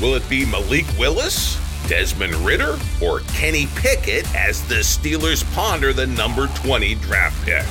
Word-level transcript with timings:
Will 0.00 0.14
it 0.14 0.28
be 0.28 0.44
Malik 0.44 0.86
Willis, 0.98 1.58
Desmond 1.88 2.34
Ridder, 2.36 2.78
or 3.00 3.20
Kenny 3.34 3.66
Pickett 3.76 4.32
as 4.34 4.66
the 4.66 4.76
Steelers 4.76 5.44
ponder 5.54 5.92
the 5.92 6.06
number 6.06 6.48
20 6.48 6.96
draft 6.96 7.44
pick? 7.44 7.64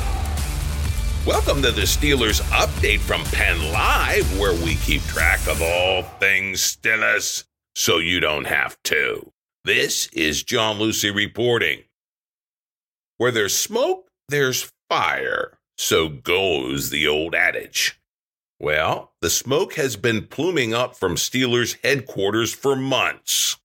Welcome 1.25 1.61
to 1.61 1.71
the 1.71 1.81
Steelers 1.81 2.41
update 2.51 2.99
from 2.99 3.23
Penn 3.25 3.71
Live, 3.71 4.39
where 4.39 4.53
we 4.53 4.75
keep 4.75 5.01
track 5.03 5.45
of 5.47 5.61
all 5.61 6.03
things 6.19 6.77
Steelers 6.77 7.43
so 7.75 7.97
you 7.97 8.19
don't 8.19 8.47
have 8.47 8.81
to. 8.83 9.31
This 9.63 10.07
is 10.07 10.43
John 10.43 10.79
Lucy 10.79 11.11
reporting. 11.11 11.83
Where 13.17 13.31
there's 13.31 13.55
smoke, 13.55 14.09
there's 14.29 14.71
fire. 14.89 15.59
So 15.77 16.09
goes 16.09 16.89
the 16.89 17.07
old 17.07 17.35
adage. 17.35 18.00
Well, 18.61 19.13
the 19.21 19.31
smoke 19.31 19.73
has 19.73 19.95
been 19.95 20.27
pluming 20.27 20.71
up 20.71 20.95
from 20.95 21.15
Steelers 21.15 21.83
headquarters 21.83 22.53
for 22.53 22.75
months. 22.75 23.57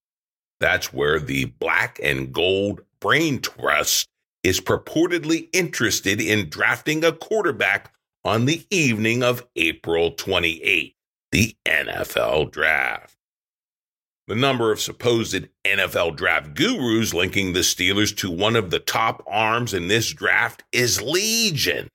That's 0.59 0.91
where 0.91 1.21
the 1.21 1.45
Black 1.45 2.01
and 2.03 2.33
Gold 2.33 2.81
Brain 2.99 3.43
Trust 3.43 4.09
is 4.43 4.59
purportedly 4.59 5.51
interested 5.53 6.19
in 6.19 6.49
drafting 6.49 7.05
a 7.05 7.13
quarterback 7.13 7.93
on 8.25 8.47
the 8.47 8.65
evening 8.71 9.23
of 9.23 9.47
April 9.55 10.13
28, 10.13 10.97
the 11.31 11.55
NFL 11.67 12.51
draft. 12.51 13.19
The 14.29 14.35
number 14.35 14.73
of 14.73 14.81
supposed 14.81 15.47
NFL 15.63 16.17
draft 16.17 16.55
gurus 16.55 17.13
linking 17.13 17.53
the 17.53 17.61
Steelers 17.61 18.17
to 18.17 18.31
one 18.31 18.57
of 18.57 18.71
the 18.71 18.81
top 18.81 19.23
arms 19.27 19.75
in 19.75 19.89
this 19.89 20.11
draft 20.11 20.65
is 20.73 21.03
legion. 21.03 21.91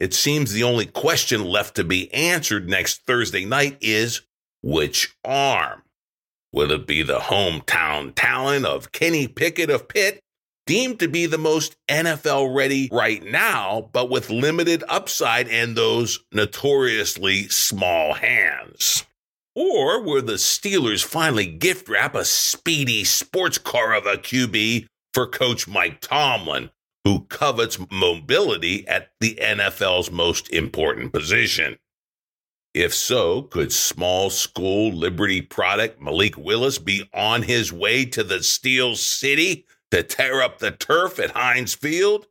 It 0.00 0.14
seems 0.14 0.52
the 0.52 0.62
only 0.62 0.86
question 0.86 1.44
left 1.44 1.76
to 1.76 1.84
be 1.84 2.12
answered 2.14 2.68
next 2.68 3.04
Thursday 3.06 3.44
night 3.44 3.76
is 3.82 4.22
which 4.62 5.14
arm? 5.24 5.82
Will 6.52 6.72
it 6.72 6.86
be 6.86 7.02
the 7.02 7.18
hometown 7.18 8.14
talent 8.16 8.64
of 8.64 8.92
Kenny 8.92 9.28
Pickett 9.28 9.70
of 9.70 9.88
Pitt, 9.88 10.20
deemed 10.66 10.98
to 11.00 11.08
be 11.08 11.26
the 11.26 11.38
most 11.38 11.76
NFL 11.88 12.54
ready 12.54 12.88
right 12.90 13.22
now, 13.22 13.90
but 13.92 14.08
with 14.08 14.30
limited 14.30 14.82
upside 14.88 15.48
and 15.48 15.76
those 15.76 16.20
notoriously 16.32 17.48
small 17.48 18.14
hands? 18.14 19.04
Or 19.54 20.02
will 20.02 20.22
the 20.22 20.34
Steelers 20.34 21.04
finally 21.04 21.46
gift 21.46 21.88
wrap 21.88 22.14
a 22.14 22.24
speedy 22.24 23.04
sports 23.04 23.58
car 23.58 23.92
of 23.92 24.06
a 24.06 24.16
QB 24.16 24.86
for 25.12 25.26
Coach 25.26 25.68
Mike 25.68 26.00
Tomlin, 26.00 26.70
who 27.04 27.24
covets 27.24 27.78
mobility 27.90 28.86
at 28.86 29.10
the 29.20 29.38
NFL's 29.40 30.10
most 30.10 30.50
important 30.50 31.12
position. 31.12 31.78
If 32.74 32.94
so, 32.94 33.42
could 33.42 33.72
small 33.72 34.30
school 34.30 34.92
Liberty 34.92 35.42
product 35.42 36.00
Malik 36.00 36.36
Willis 36.36 36.78
be 36.78 37.08
on 37.12 37.42
his 37.42 37.72
way 37.72 38.04
to 38.06 38.22
the 38.22 38.42
Steel 38.42 38.94
City 38.94 39.66
to 39.90 40.02
tear 40.02 40.40
up 40.40 40.58
the 40.58 40.70
turf 40.70 41.18
at 41.18 41.32
Heinz 41.32 41.74
Field? 41.74 42.26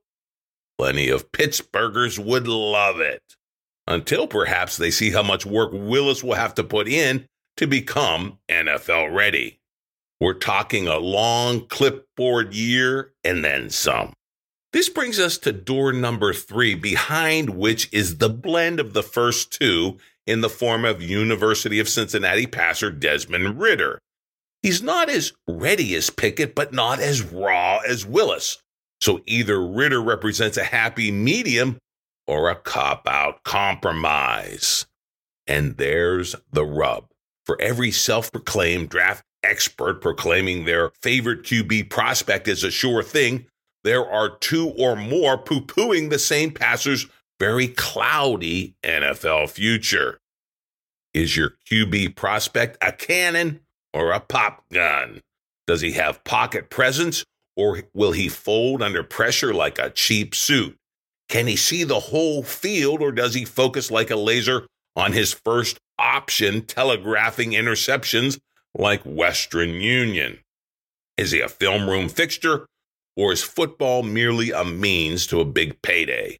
Plenty 0.77 1.09
of 1.09 1.31
Pittsburghers 1.33 2.17
would 2.23 2.47
love 2.47 3.01
it. 3.01 3.35
Until 3.85 4.27
perhaps 4.27 4.77
they 4.77 4.91
see 4.91 5.11
how 5.11 5.23
much 5.23 5.45
work 5.45 5.71
Willis 5.73 6.23
will 6.23 6.35
have 6.35 6.53
to 6.55 6.63
put 6.63 6.87
in 6.87 7.27
to 7.57 7.67
become 7.67 8.37
NFL 8.47 9.13
ready. 9.13 9.59
We're 10.21 10.35
talking 10.35 10.87
a 10.87 10.97
long 10.97 11.67
clipboard 11.67 12.53
year 12.53 13.13
and 13.25 13.43
then 13.43 13.69
some. 13.69 14.13
This 14.71 14.89
brings 14.89 15.19
us 15.19 15.37
to 15.39 15.51
door 15.51 15.91
number 15.91 16.31
three, 16.31 16.75
behind 16.75 17.51
which 17.51 17.91
is 17.91 18.17
the 18.17 18.29
blend 18.29 18.79
of 18.79 18.93
the 18.93 19.01
first 19.01 19.51
two 19.51 19.97
in 20.27 20.41
the 20.41 20.49
form 20.49 20.85
of 20.85 21.01
University 21.01 21.79
of 21.79 21.89
Cincinnati 21.89 22.45
passer 22.45 22.91
Desmond 22.91 23.59
Ridder. 23.59 23.99
He's 24.61 24.83
not 24.83 25.09
as 25.09 25.33
ready 25.47 25.95
as 25.95 26.11
Pickett, 26.11 26.53
but 26.53 26.71
not 26.71 26.99
as 26.99 27.21
raw 27.23 27.79
as 27.79 28.05
Willis. 28.05 28.61
So 29.01 29.21
either 29.25 29.65
Ridder 29.65 30.01
represents 30.01 30.57
a 30.57 30.63
happy 30.63 31.11
medium 31.11 31.79
or 32.27 32.49
a 32.49 32.55
cop 32.55 33.07
out 33.07 33.43
compromise. 33.43 34.85
And 35.47 35.77
there's 35.77 36.35
the 36.51 36.65
rub. 36.65 37.07
For 37.45 37.59
every 37.59 37.89
self 37.89 38.31
proclaimed 38.31 38.89
draft 38.89 39.23
expert 39.41 40.01
proclaiming 40.01 40.65
their 40.65 40.91
favorite 41.01 41.41
QB 41.41 41.89
prospect 41.89 42.47
is 42.47 42.63
a 42.63 42.69
sure 42.69 43.01
thing, 43.01 43.47
there 43.83 44.05
are 44.09 44.37
two 44.37 44.69
or 44.77 44.95
more 44.95 45.37
poo 45.37 45.61
pooing 45.61 46.09
the 46.09 46.19
same 46.19 46.51
passer's 46.51 47.07
very 47.39 47.67
cloudy 47.67 48.75
NFL 48.83 49.49
future. 49.49 50.19
Is 51.13 51.35
your 51.35 51.53
QB 51.69 52.15
prospect 52.15 52.77
a 52.81 52.91
cannon 52.91 53.61
or 53.93 54.11
a 54.11 54.19
pop 54.19 54.63
gun? 54.71 55.21
Does 55.65 55.81
he 55.81 55.93
have 55.93 56.23
pocket 56.23 56.69
presence 56.69 57.23
or 57.55 57.83
will 57.93 58.11
he 58.11 58.27
fold 58.27 58.81
under 58.81 59.03
pressure 59.03 59.53
like 59.53 59.79
a 59.79 59.89
cheap 59.89 60.35
suit? 60.35 60.75
Can 61.29 61.47
he 61.47 61.55
see 61.55 61.83
the 61.83 61.99
whole 61.99 62.43
field 62.43 63.01
or 63.01 63.11
does 63.11 63.33
he 63.33 63.45
focus 63.45 63.91
like 63.91 64.09
a 64.09 64.15
laser 64.15 64.67
on 64.95 65.13
his 65.13 65.33
first 65.33 65.79
option, 65.97 66.63
telegraphing 66.63 67.51
interceptions 67.51 68.39
like 68.77 69.01
Western 69.03 69.69
Union? 69.69 70.39
Is 71.17 71.31
he 71.31 71.39
a 71.39 71.49
film 71.49 71.89
room 71.89 72.09
fixture 72.09 72.65
or 73.15 73.31
is 73.31 73.43
football 73.43 74.03
merely 74.03 74.51
a 74.51 74.63
means 74.63 75.27
to 75.27 75.39
a 75.39 75.45
big 75.45 75.81
payday? 75.81 76.37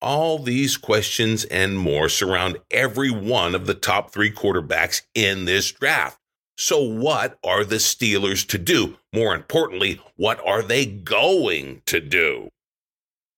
All 0.00 0.38
these 0.38 0.76
questions 0.76 1.44
and 1.44 1.78
more 1.78 2.08
surround 2.08 2.58
every 2.70 3.10
one 3.10 3.54
of 3.54 3.66
the 3.66 3.74
top 3.74 4.10
three 4.10 4.32
quarterbacks 4.32 5.02
in 5.14 5.44
this 5.44 5.70
draft. 5.70 6.18
So, 6.58 6.82
what 6.82 7.38
are 7.44 7.64
the 7.64 7.76
Steelers 7.76 8.46
to 8.48 8.58
do? 8.58 8.96
More 9.12 9.34
importantly, 9.34 10.00
what 10.16 10.40
are 10.46 10.62
they 10.62 10.86
going 10.86 11.82
to 11.86 12.00
do? 12.00 12.50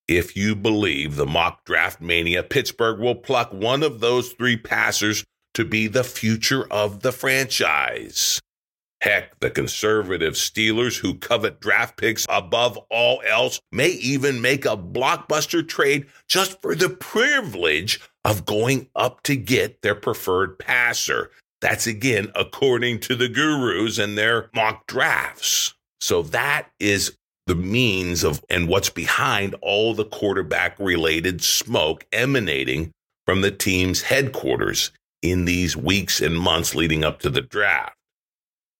If 0.08 0.36
you 0.36 0.54
believe 0.54 1.16
the 1.16 1.26
mock 1.26 1.64
draft 1.64 2.00
mania, 2.00 2.42
Pittsburgh 2.42 2.98
will 2.98 3.14
pluck 3.14 3.52
one 3.52 3.82
of 3.82 4.00
those 4.00 4.32
three 4.32 4.56
passers 4.56 5.24
to 5.54 5.64
be 5.64 5.86
the 5.86 6.04
future 6.04 6.70
of 6.70 7.00
the 7.00 7.12
franchise. 7.12 8.40
Heck, 9.04 9.38
the 9.40 9.50
conservative 9.50 10.32
Steelers 10.32 10.96
who 10.96 11.16
covet 11.16 11.60
draft 11.60 11.98
picks 11.98 12.24
above 12.26 12.78
all 12.88 13.20
else 13.28 13.60
may 13.70 13.90
even 13.90 14.40
make 14.40 14.64
a 14.64 14.78
blockbuster 14.78 15.68
trade 15.68 16.06
just 16.26 16.58
for 16.62 16.74
the 16.74 16.88
privilege 16.88 18.00
of 18.24 18.46
going 18.46 18.88
up 18.96 19.22
to 19.24 19.36
get 19.36 19.82
their 19.82 19.94
preferred 19.94 20.58
passer. 20.58 21.30
That's 21.60 21.86
again 21.86 22.32
according 22.34 23.00
to 23.00 23.14
the 23.14 23.28
gurus 23.28 23.98
and 23.98 24.16
their 24.16 24.48
mock 24.54 24.86
drafts. 24.86 25.74
So 26.00 26.22
that 26.22 26.70
is 26.80 27.14
the 27.46 27.56
means 27.56 28.24
of 28.24 28.42
and 28.48 28.68
what's 28.68 28.88
behind 28.88 29.54
all 29.60 29.92
the 29.92 30.06
quarterback 30.06 30.78
related 30.78 31.44
smoke 31.44 32.06
emanating 32.10 32.90
from 33.26 33.42
the 33.42 33.50
team's 33.50 34.00
headquarters 34.00 34.92
in 35.20 35.44
these 35.44 35.76
weeks 35.76 36.22
and 36.22 36.38
months 36.38 36.74
leading 36.74 37.04
up 37.04 37.20
to 37.20 37.28
the 37.28 37.42
draft. 37.42 37.98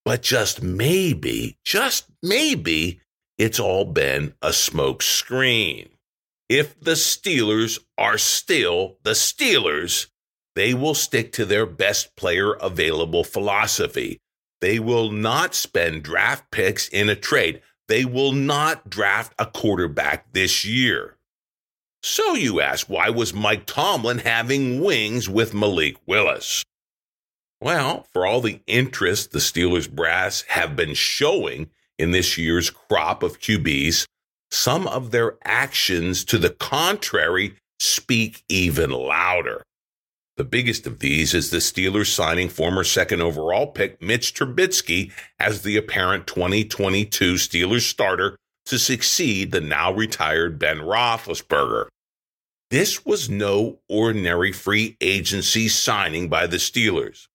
But 0.05 0.23
just 0.23 0.63
maybe, 0.63 1.57
just 1.65 2.07
maybe, 2.23 3.01
it's 3.39 3.59
all 3.59 3.85
been 3.85 4.35
a 4.43 4.53
smoke 4.53 5.03
screen. 5.03 5.89
If 6.49 6.79
the 6.79 6.93
Steelers 6.93 7.79
are 7.97 8.19
still 8.19 8.99
the 9.03 9.13
Steelers, 9.13 10.09
they 10.55 10.75
will 10.75 10.95
stick 10.95 11.33
to 11.33 11.45
their 11.45 11.67
best 11.67 12.17
player 12.17 12.53
available 12.55 13.25
philosophy. 13.25 14.21
They 14.61 14.79
will 14.79 15.11
not 15.11 15.55
spend 15.55 16.05
draft 16.05 16.51
picks 16.51 16.89
in 16.89 17.09
a 17.09 17.17
trade. 17.17 17.63
They 17.89 18.05
will 18.05 18.33
not 18.33 18.89
draft 18.89 19.35
a 19.39 19.47
quarterback 19.47 20.33
this 20.33 20.65
year. 20.65 21.17
So 22.03 22.35
you 22.35 22.61
ask, 22.61 22.89
why 22.89 23.11
was 23.11 23.35
Mike 23.35 23.67
Tomlin 23.67 24.19
having 24.19 24.83
wings 24.83 25.29
with 25.29 25.55
Malik 25.55 25.97
Willis? 26.07 26.63
Well, 27.65 28.07
for 28.13 28.27
all 28.27 28.43
the 28.43 28.61
interest 28.67 29.31
the 29.31 29.39
Steelers 29.39 29.91
brass 29.91 30.43
have 30.49 30.77
been 30.77 30.93
showing 30.93 31.71
in 31.99 32.11
this 32.11 32.37
year's 32.37 32.69
crop 32.69 33.23
of 33.23 33.41
QBs, 33.41 34.05
some 34.51 34.87
of 34.87 35.13
their 35.13 35.39
actions 35.45 36.27
to 36.27 36.37
the 36.37 36.51
contrary 36.51 37.55
speak 37.81 38.45
even 38.51 38.91
louder. 38.91 39.63
The 40.37 40.45
biggest 40.45 40.87
of 40.87 40.99
these 40.99 41.33
is 41.33 41.49
the 41.49 41.57
Steelers 41.57 42.09
signing 42.09 42.51
former 42.51 42.85
second 42.85 43.23
overall 43.23 43.69
pick 43.69 44.03
Mitch 44.03 44.35
Trubisky 44.35 45.11
as 45.41 45.63
the 45.63 45.79
apparent 45.79 46.27
2022 46.27 47.37
Steelers 47.37 47.89
starter 47.89 48.37
to 48.67 48.79
succeed 48.79 49.53
the 49.53 49.63
now 49.63 49.91
retired 49.91 50.59
Ben 50.59 50.81
Roethlisberger. 50.81 51.87
This 52.69 53.07
was 53.07 53.31
no 53.31 53.79
ordinary 53.89 54.53
free 54.53 54.99
agency 55.01 55.69
signing 55.69 56.29
by 56.29 56.47
the 56.47 56.59
Steelers. 56.59 57.27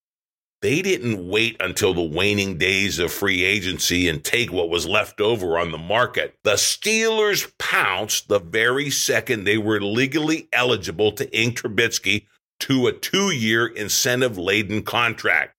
They 0.61 0.81
didn't 0.81 1.29
wait 1.29 1.55
until 1.61 1.93
the 1.93 2.01
waning 2.01 2.57
days 2.57 2.99
of 2.99 3.13
free 3.13 3.43
agency 3.43 4.09
and 4.09 4.21
take 4.21 4.51
what 4.51 4.69
was 4.69 4.85
left 4.85 5.21
over 5.21 5.57
on 5.57 5.71
the 5.71 5.77
market. 5.77 6.35
The 6.43 6.55
Steelers 6.55 7.49
pounced 7.57 8.27
the 8.27 8.39
very 8.39 8.89
second 8.89 9.45
they 9.45 9.57
were 9.57 9.79
legally 9.79 10.49
eligible 10.51 11.13
to 11.13 11.37
ink 11.37 11.59
Trubisky 11.59 12.25
to 12.61 12.87
a 12.87 12.91
two 12.91 13.31
year 13.31 13.67
incentive 13.67 14.37
laden 14.37 14.83
contract. 14.83 15.55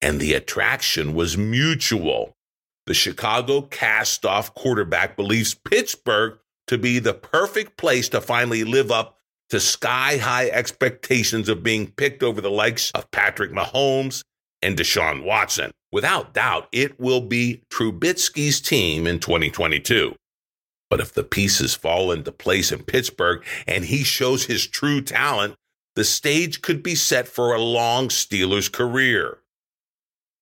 And 0.00 0.20
the 0.20 0.34
attraction 0.34 1.14
was 1.14 1.38
mutual. 1.38 2.36
The 2.86 2.94
Chicago 2.94 3.62
cast 3.62 4.26
off 4.26 4.52
quarterback 4.56 5.16
believes 5.16 5.54
Pittsburgh 5.54 6.36
to 6.66 6.78
be 6.78 6.98
the 6.98 7.14
perfect 7.14 7.76
place 7.76 8.08
to 8.08 8.20
finally 8.20 8.64
live 8.64 8.90
up 8.90 9.18
to 9.50 9.60
sky 9.60 10.16
high 10.16 10.48
expectations 10.48 11.48
of 11.48 11.62
being 11.62 11.92
picked 11.92 12.24
over 12.24 12.40
the 12.40 12.50
likes 12.50 12.90
of 12.92 13.08
Patrick 13.12 13.52
Mahomes 13.52 14.24
and 14.62 14.76
Deshaun 14.76 15.24
Watson. 15.24 15.72
Without 15.90 16.32
doubt, 16.32 16.68
it 16.72 16.98
will 16.98 17.20
be 17.20 17.62
Trubisky's 17.70 18.60
team 18.60 19.06
in 19.06 19.18
2022. 19.18 20.14
But 20.88 21.00
if 21.00 21.12
the 21.12 21.24
pieces 21.24 21.74
fall 21.74 22.12
into 22.12 22.32
place 22.32 22.70
in 22.70 22.82
Pittsburgh 22.82 23.44
and 23.66 23.84
he 23.84 24.04
shows 24.04 24.44
his 24.44 24.66
true 24.66 25.00
talent, 25.00 25.54
the 25.94 26.04
stage 26.04 26.62
could 26.62 26.82
be 26.82 26.94
set 26.94 27.28
for 27.28 27.54
a 27.54 27.60
long 27.60 28.08
Steelers 28.08 28.70
career. 28.70 29.38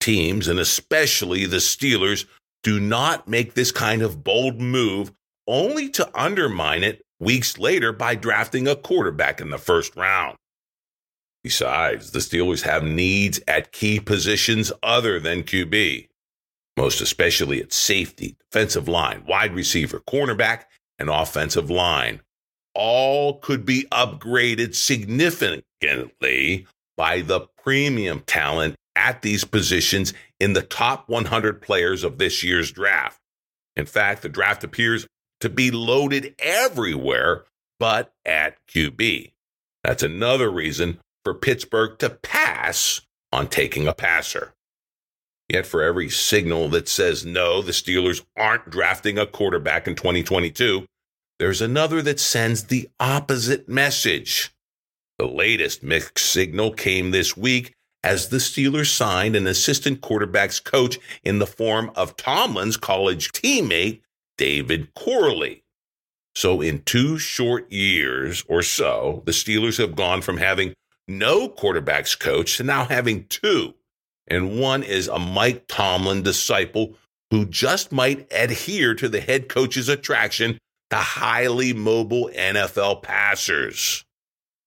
Teams, 0.00 0.48
and 0.48 0.58
especially 0.58 1.46
the 1.46 1.58
Steelers, 1.58 2.26
do 2.62 2.78
not 2.78 3.28
make 3.28 3.54
this 3.54 3.72
kind 3.72 4.02
of 4.02 4.22
bold 4.22 4.60
move 4.60 5.12
only 5.46 5.88
to 5.90 6.08
undermine 6.14 6.84
it 6.84 7.02
weeks 7.18 7.58
later 7.58 7.92
by 7.92 8.14
drafting 8.14 8.68
a 8.68 8.76
quarterback 8.76 9.40
in 9.40 9.50
the 9.50 9.58
first 9.58 9.96
round. 9.96 10.36
Besides, 11.42 12.10
the 12.10 12.18
Steelers 12.18 12.62
have 12.62 12.82
needs 12.82 13.40
at 13.48 13.72
key 13.72 13.98
positions 13.98 14.72
other 14.82 15.18
than 15.18 15.42
QB, 15.42 16.08
most 16.76 17.00
especially 17.00 17.60
at 17.60 17.72
safety, 17.72 18.36
defensive 18.50 18.88
line, 18.88 19.24
wide 19.26 19.54
receiver, 19.54 20.00
cornerback, 20.00 20.64
and 20.98 21.08
offensive 21.08 21.70
line 21.70 22.20
all 22.74 23.38
could 23.38 23.64
be 23.64 23.86
upgraded 23.90 24.74
significantly 24.74 26.66
by 26.96 27.20
the 27.20 27.40
premium 27.62 28.20
talent 28.26 28.76
at 28.94 29.22
these 29.22 29.44
positions 29.44 30.12
in 30.38 30.52
the 30.52 30.62
top 30.62 31.08
100 31.08 31.62
players 31.62 32.04
of 32.04 32.18
this 32.18 32.44
year's 32.44 32.70
draft. 32.70 33.18
In 33.76 33.86
fact, 33.86 34.22
the 34.22 34.28
draft 34.28 34.62
appears 34.62 35.06
to 35.40 35.48
be 35.48 35.70
loaded 35.70 36.34
everywhere 36.38 37.44
but 37.78 38.12
at 38.26 38.58
QB. 38.68 39.32
That's 39.82 40.02
another 40.02 40.50
reason 40.50 40.98
for 41.24 41.34
Pittsburgh 41.34 41.98
to 41.98 42.10
pass 42.10 43.00
on 43.32 43.48
taking 43.48 43.86
a 43.86 43.92
passer. 43.92 44.54
Yet, 45.48 45.66
for 45.66 45.82
every 45.82 46.08
signal 46.08 46.68
that 46.68 46.88
says 46.88 47.26
no, 47.26 47.60
the 47.60 47.72
Steelers 47.72 48.24
aren't 48.36 48.70
drafting 48.70 49.18
a 49.18 49.26
quarterback 49.26 49.88
in 49.88 49.96
2022, 49.96 50.86
there's 51.40 51.60
another 51.60 52.02
that 52.02 52.20
sends 52.20 52.64
the 52.64 52.88
opposite 53.00 53.68
message. 53.68 54.50
The 55.18 55.26
latest 55.26 55.82
mixed 55.82 56.24
signal 56.24 56.72
came 56.72 57.10
this 57.10 57.36
week 57.36 57.72
as 58.04 58.28
the 58.28 58.36
Steelers 58.36 58.94
signed 58.94 59.36
an 59.36 59.46
assistant 59.46 60.00
quarterbacks 60.00 60.62
coach 60.62 60.98
in 61.22 61.38
the 61.38 61.46
form 61.46 61.90
of 61.96 62.16
Tomlin's 62.16 62.76
college 62.76 63.32
teammate, 63.32 64.00
David 64.38 64.94
Corley. 64.94 65.64
So, 66.34 66.60
in 66.60 66.82
two 66.82 67.18
short 67.18 67.70
years 67.72 68.44
or 68.48 68.62
so, 68.62 69.22
the 69.26 69.32
Steelers 69.32 69.78
have 69.78 69.96
gone 69.96 70.22
from 70.22 70.36
having 70.36 70.74
no 71.18 71.48
quarterbacks 71.48 72.18
coach 72.18 72.56
to 72.56 72.62
now 72.62 72.84
having 72.84 73.26
two. 73.26 73.74
And 74.26 74.60
one 74.60 74.82
is 74.82 75.08
a 75.08 75.18
Mike 75.18 75.64
Tomlin 75.66 76.22
disciple 76.22 76.94
who 77.30 77.44
just 77.44 77.92
might 77.92 78.26
adhere 78.32 78.94
to 78.94 79.08
the 79.08 79.20
head 79.20 79.48
coach's 79.48 79.88
attraction 79.88 80.58
to 80.90 80.96
highly 80.96 81.72
mobile 81.72 82.30
NFL 82.34 83.02
passers. 83.02 84.04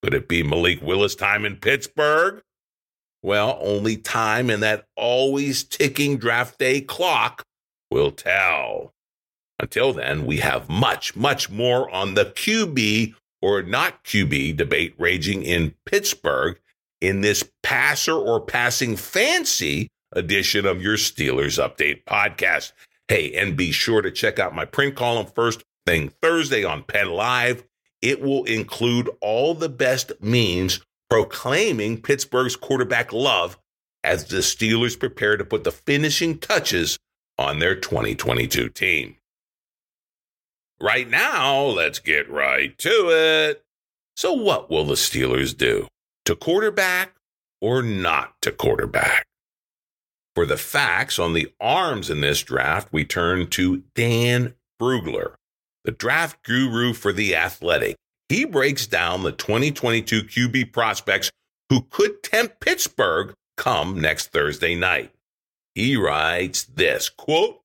Could 0.01 0.13
it 0.13 0.27
be 0.27 0.43
Malik 0.43 0.81
Willis 0.81 1.15
time 1.15 1.45
in 1.45 1.57
Pittsburgh? 1.57 2.41
Well, 3.21 3.57
only 3.61 3.95
time 3.95 4.49
and 4.49 4.61
that 4.63 4.85
always 4.97 5.63
ticking 5.63 6.17
draft 6.17 6.59
day 6.59 6.81
clock 6.81 7.43
will 7.89 8.11
tell. 8.11 8.91
Until 9.59 9.93
then, 9.93 10.25
we 10.25 10.37
have 10.37 10.67
much, 10.67 11.15
much 11.15 11.49
more 11.49 11.89
on 11.89 12.15
the 12.15 12.25
QB 12.25 13.15
or 13.43 13.61
not 13.61 14.05
QB 14.05 14.55
debate 14.55 14.95
raging 14.97 15.43
in 15.43 15.75
Pittsburgh 15.85 16.57
in 17.01 17.19
this 17.19 17.43
passer 17.61 18.13
or 18.13 18.39
passing 18.39 18.95
fancy 18.95 19.89
edition 20.13 20.65
of 20.65 20.81
your 20.81 20.95
Steelers 20.95 21.61
Update 21.61 22.05
podcast. 22.05 22.71
Hey, 23.09 23.33
and 23.33 23.57
be 23.57 23.73
sure 23.73 24.01
to 24.01 24.11
check 24.11 24.39
out 24.39 24.55
my 24.55 24.63
print 24.63 24.95
column 24.95 25.25
first 25.25 25.61
thing 25.85 26.13
Thursday 26.21 26.63
on 26.63 26.83
Penn 26.83 27.09
Live. 27.09 27.65
It 28.01 28.21
will 28.21 28.45
include 28.45 29.09
all 29.19 29.53
the 29.53 29.67
best 29.67 30.13
memes 30.21 30.79
proclaiming 31.09 32.01
Pittsburgh's 32.01 32.55
quarterback 32.55 33.11
love 33.11 33.57
as 34.05 34.23
the 34.23 34.37
Steelers 34.37 34.97
prepare 34.97 35.35
to 35.35 35.43
put 35.43 35.65
the 35.65 35.71
finishing 35.71 36.37
touches 36.37 36.97
on 37.37 37.59
their 37.59 37.75
2022 37.75 38.69
team. 38.69 39.17
Right 40.81 41.09
now, 41.09 41.61
let's 41.61 41.99
get 41.99 42.29
right 42.29 42.77
to 42.79 43.09
it. 43.09 43.63
So, 44.15 44.33
what 44.33 44.69
will 44.69 44.85
the 44.85 44.95
Steelers 44.95 45.55
do? 45.57 45.87
To 46.25 46.35
quarterback 46.35 47.15
or 47.61 47.81
not 47.81 48.33
to 48.41 48.51
quarterback? 48.51 49.25
For 50.35 50.45
the 50.45 50.57
facts 50.57 51.19
on 51.19 51.33
the 51.33 51.51
arms 51.59 52.09
in 52.09 52.21
this 52.21 52.41
draft, 52.41 52.89
we 52.91 53.05
turn 53.05 53.47
to 53.51 53.83
Dane 53.95 54.55
Brugler, 54.81 55.35
the 55.83 55.91
draft 55.91 56.43
guru 56.43 56.93
for 56.93 57.13
The 57.13 57.35
Athletic. 57.35 57.95
He 58.29 58.45
breaks 58.45 58.87
down 58.87 59.23
the 59.23 59.31
2022 59.31 60.23
QB 60.23 60.73
prospects 60.73 61.29
who 61.69 61.81
could 61.89 62.23
tempt 62.23 62.59
Pittsburgh 62.59 63.33
come 63.57 64.01
next 64.01 64.31
Thursday 64.31 64.75
night. 64.75 65.11
He 65.75 65.95
writes 65.97 66.63
this 66.63 67.09
quote, 67.09 67.61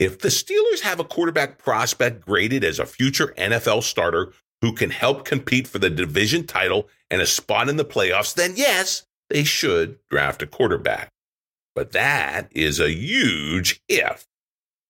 if 0.00 0.18
the 0.18 0.28
Steelers 0.28 0.80
have 0.80 0.98
a 0.98 1.04
quarterback 1.04 1.58
prospect 1.58 2.24
graded 2.24 2.64
as 2.64 2.78
a 2.78 2.86
future 2.86 3.34
NFL 3.36 3.82
starter 3.82 4.32
who 4.62 4.72
can 4.72 4.90
help 4.90 5.26
compete 5.26 5.68
for 5.68 5.78
the 5.78 5.90
division 5.90 6.46
title 6.46 6.88
and 7.10 7.20
a 7.20 7.26
spot 7.26 7.68
in 7.68 7.76
the 7.76 7.84
playoffs, 7.84 8.34
then 8.34 8.54
yes, 8.56 9.06
they 9.28 9.44
should 9.44 9.98
draft 10.08 10.42
a 10.42 10.46
quarterback. 10.46 11.10
But 11.74 11.92
that 11.92 12.48
is 12.50 12.80
a 12.80 12.90
huge 12.90 13.82
if. 13.88 14.26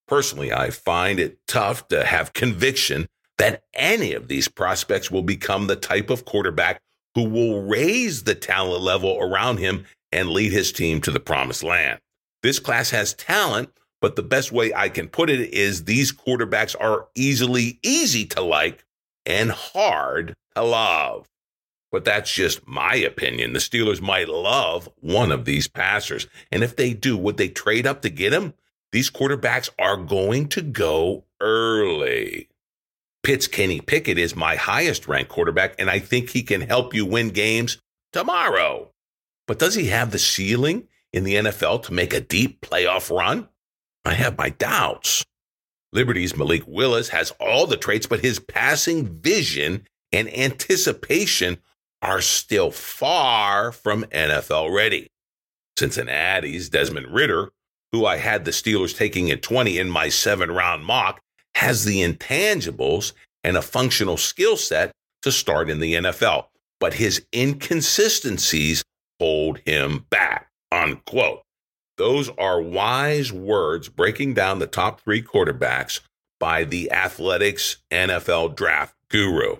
Personally, 0.07 0.53
I 0.53 0.71
find 0.71 1.19
it 1.19 1.39
tough 1.47 1.89
to 1.89 2.05
have 2.05 2.33
conviction 2.33 3.09
that 3.37 3.65
any 3.75 4.13
of 4.13 4.29
these 4.29 4.49
prospects 4.49 5.11
will 5.11 5.23
become 5.23 5.67
the 5.67 5.77
type 5.77 6.11
of 6.11 6.25
quarterback 6.25 6.81
who 7.17 7.25
will 7.29 7.63
raise 7.63 8.23
the 8.23 8.35
talent 8.37 8.83
level 8.83 9.19
around 9.21 9.59
him 9.59 9.85
and 10.13 10.31
lead 10.31 10.53
his 10.53 10.71
team 10.71 11.01
to 11.01 11.11
the 11.11 11.21
promised 11.21 11.65
land. 11.65 11.99
This 12.43 12.61
class 12.61 12.91
has 12.91 13.15
talent, 13.15 13.71
but 14.01 14.17
the 14.17 14.23
best 14.23 14.51
way 14.51 14.73
I 14.75 14.89
can 14.89 15.09
put 15.09 15.31
it 15.31 15.53
is 15.53 15.85
these 15.85 16.13
quarterbacks 16.13 16.75
are 16.79 17.09
easily 17.15 17.79
easy 17.83 18.25
to 18.27 18.41
like 18.41 18.85
and 19.27 19.51
hard 19.51 20.35
to 20.55 20.63
love. 20.63 21.27
But 21.93 22.05
that's 22.05 22.33
just 22.33 22.67
my 22.67 22.95
opinion. 22.95 23.53
The 23.53 23.59
Steelers 23.59 24.01
might 24.01 24.29
love 24.29 24.89
one 25.01 25.33
of 25.33 25.45
these 25.45 25.69
passers. 25.69 26.29
And 26.53 26.63
if 26.63 26.77
they 26.77 26.95
do, 26.95 27.17
would 27.17 27.37
they 27.37 27.49
trade 27.49 27.87
up 27.87 28.03
to 28.03 28.11
get 28.11 28.33
him? 28.33 28.55
These 28.93 29.11
quarterbacks 29.11 29.71
are 29.79 29.97
going 29.97 30.49
to 30.51 30.63
go 30.63 31.25
early. 31.41 32.49
Pitt's 33.23 33.49
Kenny 33.49 33.81
Pickett 33.81 34.19
is 34.19 34.35
my 34.35 34.57
highest 34.57 35.07
ranked 35.07 35.31
quarterback, 35.31 35.75
and 35.79 35.91
I 35.91 35.99
think 35.99 36.31
he 36.31 36.43
can 36.43 36.63
help 36.63 36.95
you 36.95 37.05
win 37.05 37.31
games 37.31 37.79
tomorrow. 38.13 38.93
But 39.47 39.59
does 39.59 39.75
he 39.75 39.89
have 39.89 40.11
the 40.11 40.19
ceiling 40.19 40.89
in 41.13 41.25
the 41.25 41.35
NFL 41.35 41.83
to 41.85 41.93
make 41.93 42.15
a 42.15 42.21
deep 42.21 42.61
playoff 42.61 43.15
run? 43.15 43.49
I 44.05 44.15
have 44.15 44.39
my 44.39 44.51
doubts. 44.51 45.25
Liberty's 45.93 46.37
Malik 46.37 46.63
Willis 46.67 47.09
has 47.09 47.33
all 47.41 47.67
the 47.67 47.77
traits, 47.77 48.07
but 48.07 48.21
his 48.21 48.39
passing 48.39 49.21
vision 49.21 49.87
and 50.13 50.33
anticipation 50.37 51.59
are 52.03 52.21
still 52.21 52.71
far 52.71 53.73
from 53.73 54.05
NFL 54.05 54.75
ready. 54.75 55.09
Cincinnati's 55.79 56.69
Desmond 56.69 57.09
Ridder, 57.13 57.51
who 57.93 58.07
I 58.07 58.17
had 58.19 58.45
the 58.45 58.51
Steelers 58.53 58.97
taking 58.97 59.31
at 59.31 59.43
20 59.43 59.79
in 59.79 59.91
my 59.91 60.09
seven 60.09 60.51
round 60.51 60.85
mock, 60.85 61.21
has 61.57 61.85
the 61.85 62.01
intangibles 62.01 63.13
and 63.43 63.57
a 63.57 63.63
functional 63.63 64.17
skill 64.17 64.57
set 64.57 64.93
to 65.23 65.33
start 65.33 65.69
in 65.69 65.81
the 65.81 65.95
NFL. 65.95 66.47
but 66.79 66.95
his 66.95 67.25
inconsistencies 67.35 68.83
hold 69.21 69.59
him 69.67 70.07
back. 70.11 70.49
Unquote. 70.73 71.43
Those 72.01 72.31
are 72.39 72.63
wise 72.63 73.31
words 73.31 73.91
breaking 73.91 74.33
down 74.33 74.59
the 74.59 74.67
top 74.67 75.03
three 75.03 75.23
quarterbacks 75.23 76.01
by 76.39 76.65
the 76.65 76.91
Athletics 76.91 77.77
NFL 77.91 78.57
draft 78.57 78.95
guru. 79.11 79.57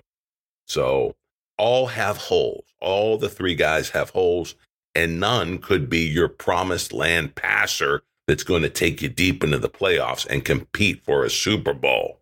So 0.65 1.13
all 1.59 1.85
have 1.85 2.17
holes. 2.17 2.65
All 2.79 3.19
the 3.19 3.29
three 3.29 3.53
guys 3.53 3.89
have 3.89 4.09
holes, 4.09 4.55
and 4.95 5.19
none 5.19 5.59
could 5.59 5.87
be 5.87 5.99
your 5.99 6.27
promised 6.27 6.91
land 6.91 7.35
passer 7.35 8.01
that's 8.27 8.41
going 8.41 8.63
to 8.63 8.69
take 8.69 9.03
you 9.03 9.09
deep 9.09 9.43
into 9.43 9.59
the 9.59 9.69
playoffs 9.69 10.25
and 10.27 10.43
compete 10.43 11.03
for 11.03 11.23
a 11.23 11.29
Super 11.29 11.75
Bowl. 11.75 12.21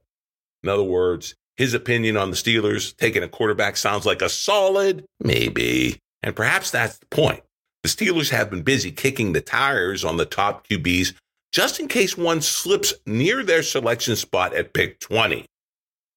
In 0.64 0.68
other 0.68 0.84
words, 0.84 1.34
his 1.56 1.74
opinion 1.74 2.18
on 2.18 2.30
the 2.30 2.36
Steelers 2.36 2.94
taking 2.98 3.24
a 3.24 3.30
quarterback 3.30 3.78
sounds 3.78 4.06
like 4.06 4.22
a 4.22 4.28
solid 4.28 5.06
maybe. 5.22 5.98
And 6.22 6.36
perhaps 6.36 6.72
that's 6.72 6.98
the 6.98 7.06
point. 7.06 7.42
The 7.84 7.90
Steelers 7.90 8.30
have 8.30 8.50
been 8.50 8.64
busy 8.64 8.92
kicking 8.92 9.34
the 9.34 9.42
tires 9.42 10.04
on 10.04 10.18
the 10.18 10.26
top 10.26 10.68
QBs 10.68 11.14
just 11.52 11.80
in 11.80 11.88
case 11.88 12.18
one 12.18 12.42
slips 12.42 12.94
near 13.06 13.44
their 13.44 13.64
selection 13.64 14.16
spot 14.16 14.54
at 14.54 14.74
pick 14.74 15.00
20. 15.00 15.46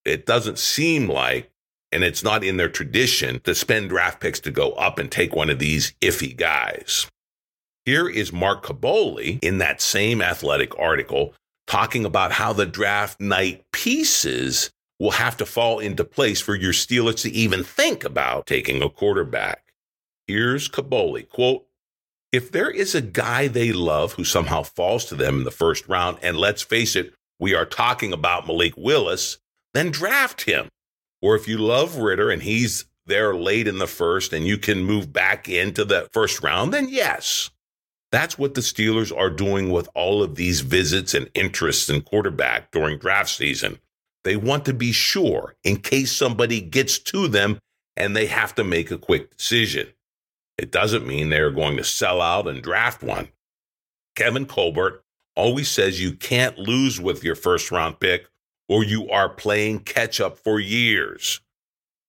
It 0.04 0.26
doesn't 0.26 0.58
seem 0.58 1.08
like, 1.08 1.50
and 1.92 2.02
it's 2.02 2.24
not 2.24 2.44
in 2.44 2.56
their 2.56 2.68
tradition, 2.68 3.40
to 3.40 3.54
spend 3.54 3.90
draft 3.90 4.20
picks 4.20 4.40
to 4.40 4.50
go 4.50 4.72
up 4.72 4.98
and 4.98 5.10
take 5.10 5.34
one 5.34 5.50
of 5.50 5.58
these 5.58 5.94
iffy 6.00 6.36
guys. 6.36 7.06
Here 7.84 8.08
is 8.08 8.32
Mark 8.32 8.64
Kaboly 8.64 9.38
in 9.42 9.58
that 9.58 9.80
same 9.80 10.20
athletic 10.20 10.78
article 10.78 11.34
talking 11.66 12.04
about 12.04 12.32
how 12.32 12.52
the 12.52 12.66
draft 12.66 13.20
night 13.20 13.64
pieces 13.72 14.70
will 14.98 15.12
have 15.12 15.36
to 15.36 15.46
fall 15.46 15.78
into 15.78 16.04
place 16.04 16.40
for 16.40 16.54
your 16.54 16.72
Steelers 16.72 17.22
to 17.22 17.30
even 17.30 17.64
think 17.64 18.04
about 18.04 18.46
taking 18.46 18.82
a 18.82 18.90
quarterback. 18.90 19.71
Here's 20.26 20.68
Kaboly 20.68 21.28
quote, 21.28 21.66
if 22.32 22.50
there 22.50 22.70
is 22.70 22.94
a 22.94 23.02
guy 23.02 23.46
they 23.48 23.72
love 23.72 24.14
who 24.14 24.24
somehow 24.24 24.62
falls 24.62 25.04
to 25.06 25.14
them 25.14 25.38
in 25.38 25.44
the 25.44 25.50
first 25.50 25.86
round, 25.86 26.18
and 26.22 26.36
let's 26.36 26.62
face 26.62 26.96
it, 26.96 27.12
we 27.38 27.54
are 27.54 27.66
talking 27.66 28.12
about 28.12 28.46
Malik 28.46 28.74
Willis, 28.76 29.38
then 29.74 29.90
draft 29.90 30.42
him. 30.42 30.68
Or 31.20 31.36
if 31.36 31.46
you 31.46 31.58
love 31.58 31.96
Ridder 31.96 32.30
and 32.30 32.42
he's 32.42 32.86
there 33.06 33.34
late 33.34 33.68
in 33.68 33.78
the 33.78 33.86
first 33.86 34.32
and 34.32 34.46
you 34.46 34.56
can 34.56 34.84
move 34.84 35.12
back 35.12 35.48
into 35.48 35.84
the 35.84 36.08
first 36.12 36.42
round, 36.42 36.72
then 36.72 36.88
yes. 36.88 37.50
That's 38.10 38.38
what 38.38 38.54
the 38.54 38.60
Steelers 38.60 39.16
are 39.16 39.30
doing 39.30 39.70
with 39.70 39.88
all 39.94 40.22
of 40.22 40.34
these 40.34 40.60
visits 40.60 41.14
and 41.14 41.30
interests 41.34 41.88
in 41.88 42.02
quarterback 42.02 42.70
during 42.70 42.98
draft 42.98 43.30
season. 43.30 43.78
They 44.24 44.36
want 44.36 44.64
to 44.66 44.74
be 44.74 44.92
sure 44.92 45.56
in 45.64 45.78
case 45.78 46.12
somebody 46.12 46.60
gets 46.60 46.98
to 46.98 47.28
them 47.28 47.58
and 47.96 48.14
they 48.14 48.26
have 48.26 48.54
to 48.54 48.64
make 48.64 48.90
a 48.90 48.98
quick 48.98 49.36
decision. 49.36 49.88
It 50.58 50.70
doesn't 50.70 51.06
mean 51.06 51.28
they're 51.28 51.50
going 51.50 51.76
to 51.76 51.84
sell 51.84 52.20
out 52.20 52.46
and 52.46 52.62
draft 52.62 53.02
one. 53.02 53.28
Kevin 54.14 54.46
Colbert 54.46 55.02
always 55.34 55.70
says 55.70 56.00
you 56.00 56.14
can't 56.14 56.58
lose 56.58 57.00
with 57.00 57.24
your 57.24 57.34
first 57.34 57.70
round 57.70 58.00
pick 58.00 58.28
or 58.68 58.84
you 58.84 59.08
are 59.10 59.28
playing 59.28 59.80
catch 59.80 60.20
up 60.20 60.38
for 60.38 60.60
years. 60.60 61.40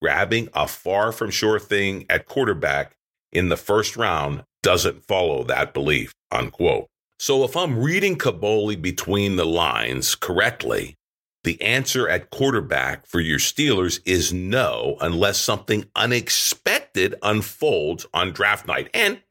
Grabbing 0.01 0.49
a 0.53 0.67
far 0.67 1.11
from 1.11 1.31
sure 1.31 1.59
thing 1.59 2.05
at 2.09 2.25
quarterback 2.25 2.95
in 3.31 3.49
the 3.49 3.57
first 3.57 3.95
round 3.95 4.43
doesn't 4.61 5.05
follow 5.05 5.43
that 5.43 5.73
belief, 5.73 6.13
unquote. 6.31 6.87
So 7.19 7.43
if 7.43 7.55
I'm 7.55 7.79
reading 7.79 8.17
Kaboly 8.17 8.81
between 8.81 9.37
the 9.37 9.45
lines 9.45 10.15
correctly, 10.15 10.95
the 11.43 11.61
answer 11.61 12.07
at 12.07 12.29
quarterback 12.29 13.05
for 13.05 13.19
your 13.19 13.39
Steelers 13.39 13.99
is 14.05 14.31
no, 14.31 14.97
unless 15.01 15.37
something 15.37 15.85
unexpected 15.95 17.15
unfolds 17.21 18.05
on 18.13 18.31
draft 18.31 18.65
night. 18.65 18.89
And 18.93 19.21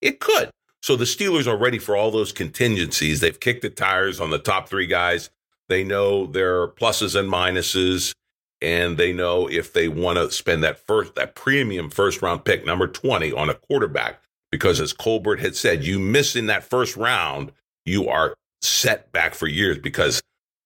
it 0.00 0.20
could. 0.20 0.50
So 0.82 0.96
the 0.96 1.04
Steelers 1.04 1.46
are 1.46 1.56
ready 1.56 1.78
for 1.78 1.94
all 1.94 2.10
those 2.10 2.32
contingencies. 2.32 3.20
They've 3.20 3.38
kicked 3.38 3.62
the 3.62 3.70
tires 3.70 4.20
on 4.20 4.30
the 4.30 4.38
top 4.38 4.68
three 4.68 4.86
guys. 4.86 5.30
They 5.68 5.84
know 5.84 6.26
their 6.26 6.68
pluses 6.68 7.14
and 7.14 7.30
minuses, 7.30 8.12
and 8.60 8.96
they 8.96 9.12
know 9.12 9.46
if 9.46 9.72
they 9.72 9.88
want 9.88 10.18
to 10.18 10.30
spend 10.32 10.64
that 10.64 10.84
first, 10.84 11.14
that 11.14 11.34
premium 11.34 11.90
first 11.90 12.22
round 12.22 12.44
pick, 12.44 12.64
number 12.64 12.88
20, 12.88 13.32
on 13.32 13.50
a 13.50 13.54
quarterback. 13.54 14.20
Because 14.50 14.80
as 14.80 14.92
Colbert 14.92 15.38
had 15.38 15.54
said, 15.54 15.84
you 15.84 16.00
miss 16.00 16.34
in 16.34 16.46
that 16.46 16.64
first 16.64 16.96
round, 16.96 17.52
you 17.84 18.08
are 18.08 18.34
set 18.62 19.12
back 19.12 19.34
for 19.34 19.46
years 19.46 19.78
because 19.78 20.20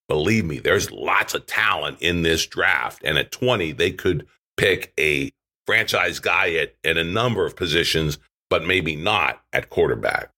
believe 0.09 0.45
me, 0.45 0.59
there's 0.59 0.91
lots 0.91 1.35
of 1.35 1.47
talent 1.47 1.99
in 2.01 2.23
this 2.23 2.47
draft. 2.47 3.03
And 3.05 3.19
at 3.19 3.33
20, 3.33 3.73
they 3.73 3.91
could 3.91 4.27
pick 4.57 4.93
a 4.99 5.33
franchise 5.67 6.19
guy 6.19 6.55
at, 6.55 6.75
at 6.85 6.97
a 6.99 7.05
number 7.05 7.47
of 7.47 7.57
positions, 7.57 8.19
but 8.51 8.65
maybe 8.65 8.97
not 8.97 9.43
at 9.53 9.71
quarterback. 9.71 10.31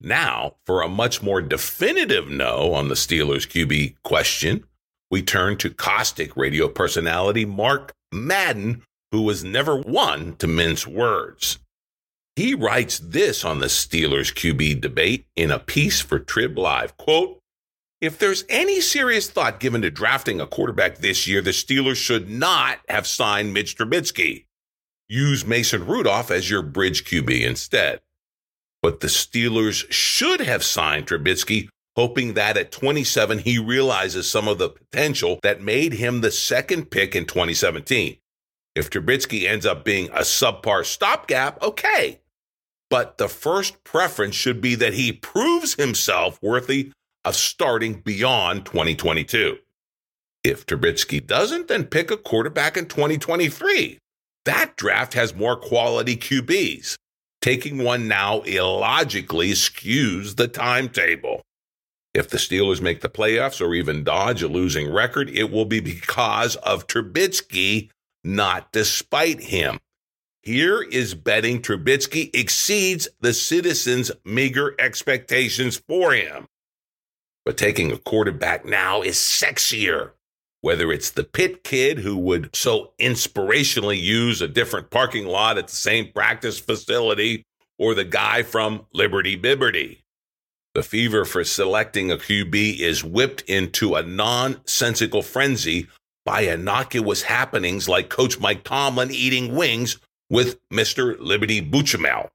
Now, 0.00 0.56
for 0.66 0.82
a 0.82 0.88
much 0.88 1.22
more 1.22 1.40
definitive 1.40 2.28
no 2.28 2.74
on 2.74 2.88
the 2.88 2.94
Steelers 2.94 3.48
QB 3.48 3.96
question, 4.02 4.64
we 5.10 5.22
turn 5.22 5.56
to 5.58 5.70
caustic 5.70 6.36
radio 6.36 6.68
personality 6.68 7.44
Mark 7.44 7.94
Madden, 8.12 8.82
who 9.12 9.22
was 9.22 9.44
never 9.44 9.76
one 9.76 10.36
to 10.36 10.46
mince 10.46 10.86
words. 10.86 11.58
He 12.34 12.54
writes 12.54 12.98
this 12.98 13.44
on 13.44 13.60
the 13.60 13.66
Steelers 13.66 14.34
QB 14.34 14.82
debate 14.82 15.26
in 15.36 15.50
a 15.50 15.58
piece 15.58 16.02
for 16.02 16.18
Trib 16.18 16.58
Live. 16.58 16.96
Quote, 16.98 17.40
if 18.00 18.18
there's 18.18 18.44
any 18.48 18.80
serious 18.80 19.30
thought 19.30 19.60
given 19.60 19.82
to 19.82 19.90
drafting 19.90 20.40
a 20.40 20.46
quarterback 20.46 20.98
this 20.98 21.26
year, 21.26 21.40
the 21.40 21.50
Steelers 21.50 21.96
should 21.96 22.28
not 22.28 22.78
have 22.88 23.06
signed 23.06 23.54
Mitch 23.54 23.76
Trubisky. 23.76 24.46
Use 25.08 25.46
Mason 25.46 25.86
Rudolph 25.86 26.30
as 26.30 26.50
your 26.50 26.62
bridge 26.62 27.04
QB 27.04 27.42
instead. 27.42 28.00
But 28.82 29.00
the 29.00 29.06
Steelers 29.06 29.90
should 29.90 30.40
have 30.40 30.62
signed 30.62 31.06
Trubisky, 31.06 31.68
hoping 31.94 32.34
that 32.34 32.56
at 32.56 32.72
27 32.72 33.38
he 33.38 33.58
realizes 33.58 34.30
some 34.30 34.46
of 34.46 34.58
the 34.58 34.68
potential 34.68 35.38
that 35.42 35.62
made 35.62 35.94
him 35.94 36.20
the 36.20 36.30
second 36.30 36.90
pick 36.90 37.16
in 37.16 37.24
2017. 37.24 38.18
If 38.74 38.90
Trubisky 38.90 39.48
ends 39.48 39.64
up 39.64 39.84
being 39.84 40.08
a 40.10 40.20
subpar 40.20 40.84
stopgap, 40.84 41.62
okay. 41.62 42.20
But 42.90 43.16
the 43.16 43.28
first 43.28 43.82
preference 43.84 44.34
should 44.34 44.60
be 44.60 44.74
that 44.74 44.94
he 44.94 45.12
proves 45.12 45.74
himself 45.74 46.38
worthy 46.42 46.92
of 47.26 47.34
starting 47.34 47.94
beyond 47.94 48.64
2022. 48.64 49.58
If 50.44 50.64
Trubisky 50.64 51.26
doesn't, 51.26 51.66
then 51.66 51.84
pick 51.84 52.12
a 52.12 52.16
quarterback 52.16 52.76
in 52.76 52.86
2023. 52.86 53.98
That 54.44 54.76
draft 54.76 55.14
has 55.14 55.34
more 55.34 55.56
quality 55.56 56.16
QBs. 56.16 56.94
Taking 57.42 57.82
one 57.82 58.06
now 58.06 58.42
illogically 58.42 59.50
skews 59.50 60.36
the 60.36 60.46
timetable. 60.46 61.42
If 62.14 62.30
the 62.30 62.38
Steelers 62.38 62.80
make 62.80 63.00
the 63.00 63.08
playoffs 63.08 63.60
or 63.60 63.74
even 63.74 64.04
dodge 64.04 64.42
a 64.42 64.48
losing 64.48 64.92
record, 64.92 65.28
it 65.28 65.50
will 65.50 65.64
be 65.64 65.80
because 65.80 66.54
of 66.56 66.86
Trubisky, 66.86 67.90
not 68.22 68.70
despite 68.70 69.40
him. 69.40 69.80
Here 70.42 70.80
is 70.80 71.14
betting 71.14 71.60
Trubisky 71.60 72.30
exceeds 72.32 73.08
the 73.20 73.34
citizens' 73.34 74.12
meager 74.24 74.76
expectations 74.78 75.82
for 75.88 76.12
him. 76.12 76.46
But 77.46 77.56
taking 77.56 77.92
a 77.92 77.96
quarterback 77.96 78.66
now 78.66 79.02
is 79.02 79.14
sexier. 79.14 80.10
Whether 80.62 80.92
it's 80.92 81.10
the 81.10 81.22
Pitt 81.22 81.62
kid 81.62 82.00
who 82.00 82.18
would 82.18 82.54
so 82.54 82.92
inspirationally 83.00 84.00
use 84.00 84.42
a 84.42 84.48
different 84.48 84.90
parking 84.90 85.26
lot 85.26 85.56
at 85.56 85.68
the 85.68 85.76
same 85.76 86.12
practice 86.12 86.58
facility, 86.58 87.44
or 87.78 87.94
the 87.94 88.04
guy 88.04 88.42
from 88.42 88.86
Liberty 88.92 89.38
Bibberty. 89.38 89.98
The 90.74 90.82
fever 90.82 91.24
for 91.24 91.44
selecting 91.44 92.10
a 92.10 92.16
QB 92.16 92.80
is 92.80 93.04
whipped 93.04 93.42
into 93.42 93.94
a 93.94 94.02
nonsensical 94.02 95.22
frenzy 95.22 95.86
by 96.24 96.40
innocuous 96.40 97.22
happenings 97.22 97.88
like 97.88 98.08
Coach 98.08 98.40
Mike 98.40 98.64
Tomlin 98.64 99.12
eating 99.12 99.54
wings 99.54 99.98
with 100.28 100.58
Mr. 100.70 101.16
Liberty 101.20 101.60
Buchamel. 101.60 102.28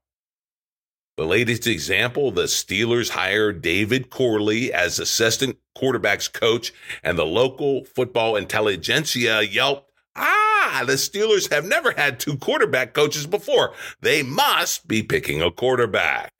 The 1.18 1.24
latest 1.26 1.66
example 1.66 2.30
the 2.30 2.44
Steelers 2.44 3.10
hired 3.10 3.60
David 3.60 4.08
Corley 4.08 4.72
as 4.72 4.98
assistant 4.98 5.58
quarterbacks 5.76 6.32
coach, 6.32 6.72
and 7.02 7.18
the 7.18 7.26
local 7.26 7.84
football 7.84 8.36
intelligentsia 8.36 9.42
yelped, 9.42 9.90
Ah, 10.16 10.84
the 10.86 10.94
Steelers 10.94 11.52
have 11.52 11.64
never 11.64 11.92
had 11.92 12.18
two 12.18 12.36
quarterback 12.38 12.94
coaches 12.94 13.26
before. 13.26 13.74
They 14.00 14.22
must 14.22 14.88
be 14.88 15.02
picking 15.02 15.42
a 15.42 15.50
quarterback. 15.50 16.30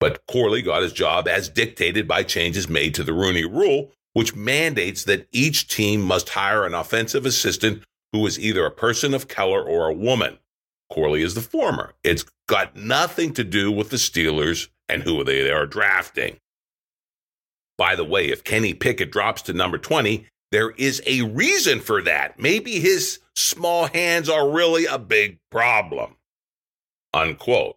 But 0.00 0.26
Corley 0.26 0.62
got 0.62 0.82
his 0.82 0.92
job 0.92 1.28
as 1.28 1.48
dictated 1.48 2.08
by 2.08 2.24
changes 2.24 2.68
made 2.68 2.94
to 2.96 3.04
the 3.04 3.12
Rooney 3.12 3.44
Rule, 3.44 3.92
which 4.12 4.34
mandates 4.34 5.04
that 5.04 5.28
each 5.32 5.68
team 5.68 6.02
must 6.02 6.30
hire 6.30 6.66
an 6.66 6.74
offensive 6.74 7.26
assistant 7.26 7.84
who 8.12 8.26
is 8.26 8.38
either 8.38 8.66
a 8.66 8.70
person 8.70 9.14
of 9.14 9.28
color 9.28 9.62
or 9.62 9.88
a 9.88 9.94
woman. 9.94 10.38
Corley 10.94 11.22
is 11.22 11.34
the 11.34 11.40
former. 11.40 11.92
It's 12.04 12.24
got 12.46 12.76
nothing 12.76 13.32
to 13.34 13.42
do 13.42 13.72
with 13.72 13.90
the 13.90 13.96
Steelers 13.96 14.68
and 14.88 15.02
who 15.02 15.24
they 15.24 15.50
are 15.50 15.66
drafting. 15.66 16.36
By 17.76 17.96
the 17.96 18.04
way, 18.04 18.28
if 18.28 18.44
Kenny 18.44 18.74
Pickett 18.74 19.10
drops 19.10 19.42
to 19.42 19.52
number 19.52 19.76
20, 19.76 20.24
there 20.52 20.70
is 20.70 21.02
a 21.04 21.22
reason 21.22 21.80
for 21.80 22.00
that. 22.02 22.38
Maybe 22.38 22.78
his 22.78 23.18
small 23.34 23.86
hands 23.88 24.28
are 24.28 24.48
really 24.48 24.86
a 24.86 25.00
big 25.00 25.40
problem. 25.50 26.14
Unquote. 27.12 27.76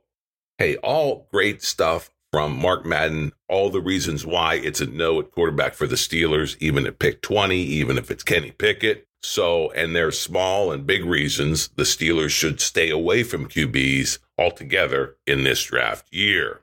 Hey, 0.59 0.75
all 0.77 1.27
great 1.31 1.63
stuff 1.63 2.11
from 2.31 2.55
Mark 2.55 2.85
Madden, 2.85 3.31
all 3.49 3.71
the 3.71 3.81
reasons 3.81 4.27
why 4.27 4.55
it's 4.55 4.81
a 4.81 4.85
no 4.85 5.19
at 5.19 5.31
quarterback 5.31 5.73
for 5.73 5.87
the 5.87 5.95
Steelers, 5.95 6.55
even 6.59 6.85
at 6.85 6.99
pick 6.99 7.23
20, 7.23 7.57
even 7.57 7.97
if 7.97 8.11
it's 8.11 8.23
Kenny 8.23 8.51
Pickett. 8.51 9.06
So, 9.23 9.71
and 9.71 9.95
there's 9.95 10.19
small 10.19 10.71
and 10.71 10.85
big 10.85 11.03
reasons 11.03 11.69
the 11.69 11.83
Steelers 11.83 12.29
should 12.29 12.61
stay 12.61 12.89
away 12.89 13.23
from 13.23 13.49
QBs 13.49 14.19
altogether 14.37 15.15
in 15.25 15.43
this 15.43 15.63
draft 15.63 16.11
year. 16.13 16.61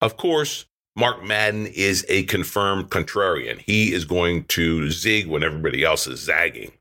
Of 0.00 0.16
course, 0.16 0.66
Mark 0.96 1.24
Madden 1.24 1.66
is 1.66 2.04
a 2.08 2.24
confirmed 2.24 2.90
contrarian. 2.90 3.60
He 3.60 3.92
is 3.92 4.04
going 4.04 4.44
to 4.44 4.90
zig 4.90 5.26
when 5.26 5.42
everybody 5.42 5.84
else 5.84 6.06
is 6.06 6.20
zagging. 6.20 6.72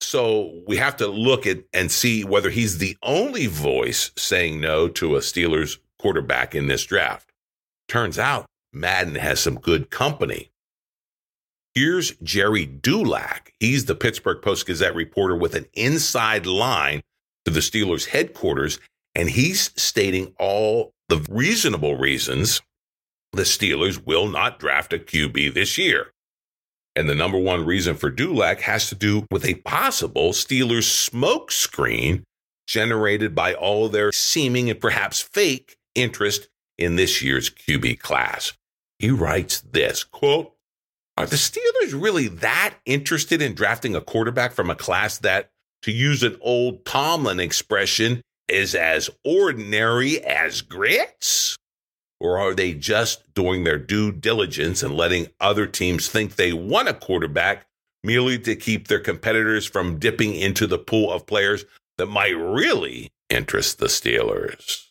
So 0.00 0.62
we 0.66 0.76
have 0.76 0.96
to 0.98 1.06
look 1.06 1.46
at 1.46 1.64
and 1.72 1.90
see 1.90 2.24
whether 2.24 2.50
he's 2.50 2.78
the 2.78 2.96
only 3.02 3.46
voice 3.46 4.10
saying 4.16 4.60
no 4.60 4.88
to 4.88 5.16
a 5.16 5.20
Steelers 5.20 5.78
quarterback 5.98 6.54
in 6.54 6.66
this 6.66 6.84
draft. 6.84 7.32
Turns 7.88 8.18
out 8.18 8.46
Madden 8.72 9.14
has 9.14 9.40
some 9.40 9.58
good 9.58 9.90
company. 9.90 10.50
Here's 11.76 12.12
Gerry 12.22 12.64
Dulac. 12.64 13.52
He's 13.60 13.84
the 13.84 13.94
Pittsburgh 13.94 14.40
Post 14.40 14.64
Gazette 14.64 14.94
reporter 14.94 15.36
with 15.36 15.54
an 15.54 15.66
inside 15.74 16.46
line 16.46 17.02
to 17.44 17.50
the 17.50 17.60
Steelers 17.60 18.06
headquarters, 18.06 18.80
and 19.14 19.28
he's 19.28 19.72
stating 19.76 20.32
all 20.38 20.94
the 21.10 21.22
reasonable 21.28 21.94
reasons 21.96 22.62
the 23.34 23.42
Steelers 23.42 24.06
will 24.06 24.26
not 24.26 24.58
draft 24.58 24.94
a 24.94 24.98
QB 24.98 25.52
this 25.52 25.76
year. 25.76 26.12
And 26.94 27.10
the 27.10 27.14
number 27.14 27.36
one 27.36 27.66
reason 27.66 27.94
for 27.94 28.08
Dulac 28.08 28.60
has 28.60 28.88
to 28.88 28.94
do 28.94 29.26
with 29.30 29.44
a 29.44 29.56
possible 29.56 30.30
Steelers 30.30 31.10
smokescreen 31.10 32.22
generated 32.66 33.34
by 33.34 33.52
all 33.52 33.90
their 33.90 34.12
seeming 34.12 34.70
and 34.70 34.80
perhaps 34.80 35.20
fake 35.20 35.76
interest 35.94 36.48
in 36.78 36.96
this 36.96 37.20
year's 37.20 37.50
QB 37.50 38.00
class. 38.00 38.54
He 38.98 39.10
writes 39.10 39.60
this 39.60 40.04
quote, 40.04 40.55
are 41.16 41.26
the 41.26 41.36
Steelers 41.36 42.00
really 42.00 42.28
that 42.28 42.74
interested 42.84 43.40
in 43.40 43.54
drafting 43.54 43.94
a 43.94 44.00
quarterback 44.00 44.52
from 44.52 44.70
a 44.70 44.74
class 44.74 45.18
that, 45.18 45.50
to 45.82 45.92
use 45.92 46.22
an 46.22 46.36
old 46.40 46.84
Tomlin 46.84 47.40
expression, 47.40 48.20
is 48.48 48.74
as 48.74 49.10
ordinary 49.24 50.22
as 50.24 50.62
grits? 50.62 51.56
Or 52.20 52.38
are 52.38 52.54
they 52.54 52.74
just 52.74 53.34
doing 53.34 53.64
their 53.64 53.78
due 53.78 54.12
diligence 54.12 54.82
and 54.82 54.94
letting 54.94 55.28
other 55.40 55.66
teams 55.66 56.08
think 56.08 56.36
they 56.36 56.52
want 56.52 56.88
a 56.88 56.94
quarterback 56.94 57.66
merely 58.02 58.38
to 58.40 58.56
keep 58.56 58.88
their 58.88 59.00
competitors 59.00 59.66
from 59.66 59.98
dipping 59.98 60.34
into 60.34 60.66
the 60.66 60.78
pool 60.78 61.12
of 61.12 61.26
players 61.26 61.64
that 61.98 62.06
might 62.06 62.36
really 62.36 63.10
interest 63.28 63.78
the 63.78 63.86
Steelers? 63.86 64.85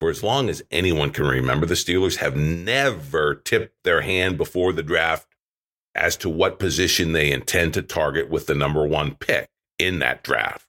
For 0.00 0.10
as 0.10 0.22
long 0.22 0.48
as 0.48 0.62
anyone 0.70 1.10
can 1.10 1.26
remember, 1.26 1.66
the 1.66 1.74
Steelers 1.74 2.16
have 2.16 2.36
never 2.36 3.34
tipped 3.34 3.74
their 3.82 4.02
hand 4.02 4.38
before 4.38 4.72
the 4.72 4.82
draft 4.82 5.26
as 5.94 6.16
to 6.18 6.28
what 6.28 6.60
position 6.60 7.12
they 7.12 7.32
intend 7.32 7.74
to 7.74 7.82
target 7.82 8.30
with 8.30 8.46
the 8.46 8.54
number 8.54 8.86
one 8.86 9.16
pick 9.16 9.48
in 9.78 9.98
that 9.98 10.22
draft. 10.22 10.66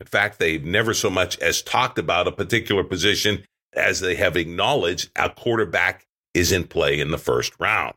In 0.00 0.06
fact, 0.06 0.38
they've 0.38 0.64
never 0.64 0.94
so 0.94 1.10
much 1.10 1.36
as 1.38 1.60
talked 1.62 1.98
about 1.98 2.28
a 2.28 2.32
particular 2.32 2.84
position 2.84 3.44
as 3.72 3.98
they 3.98 4.14
have 4.14 4.36
acknowledged 4.36 5.10
a 5.16 5.28
quarterback 5.28 6.06
is 6.32 6.52
in 6.52 6.64
play 6.64 7.00
in 7.00 7.10
the 7.10 7.18
first 7.18 7.52
round. 7.58 7.94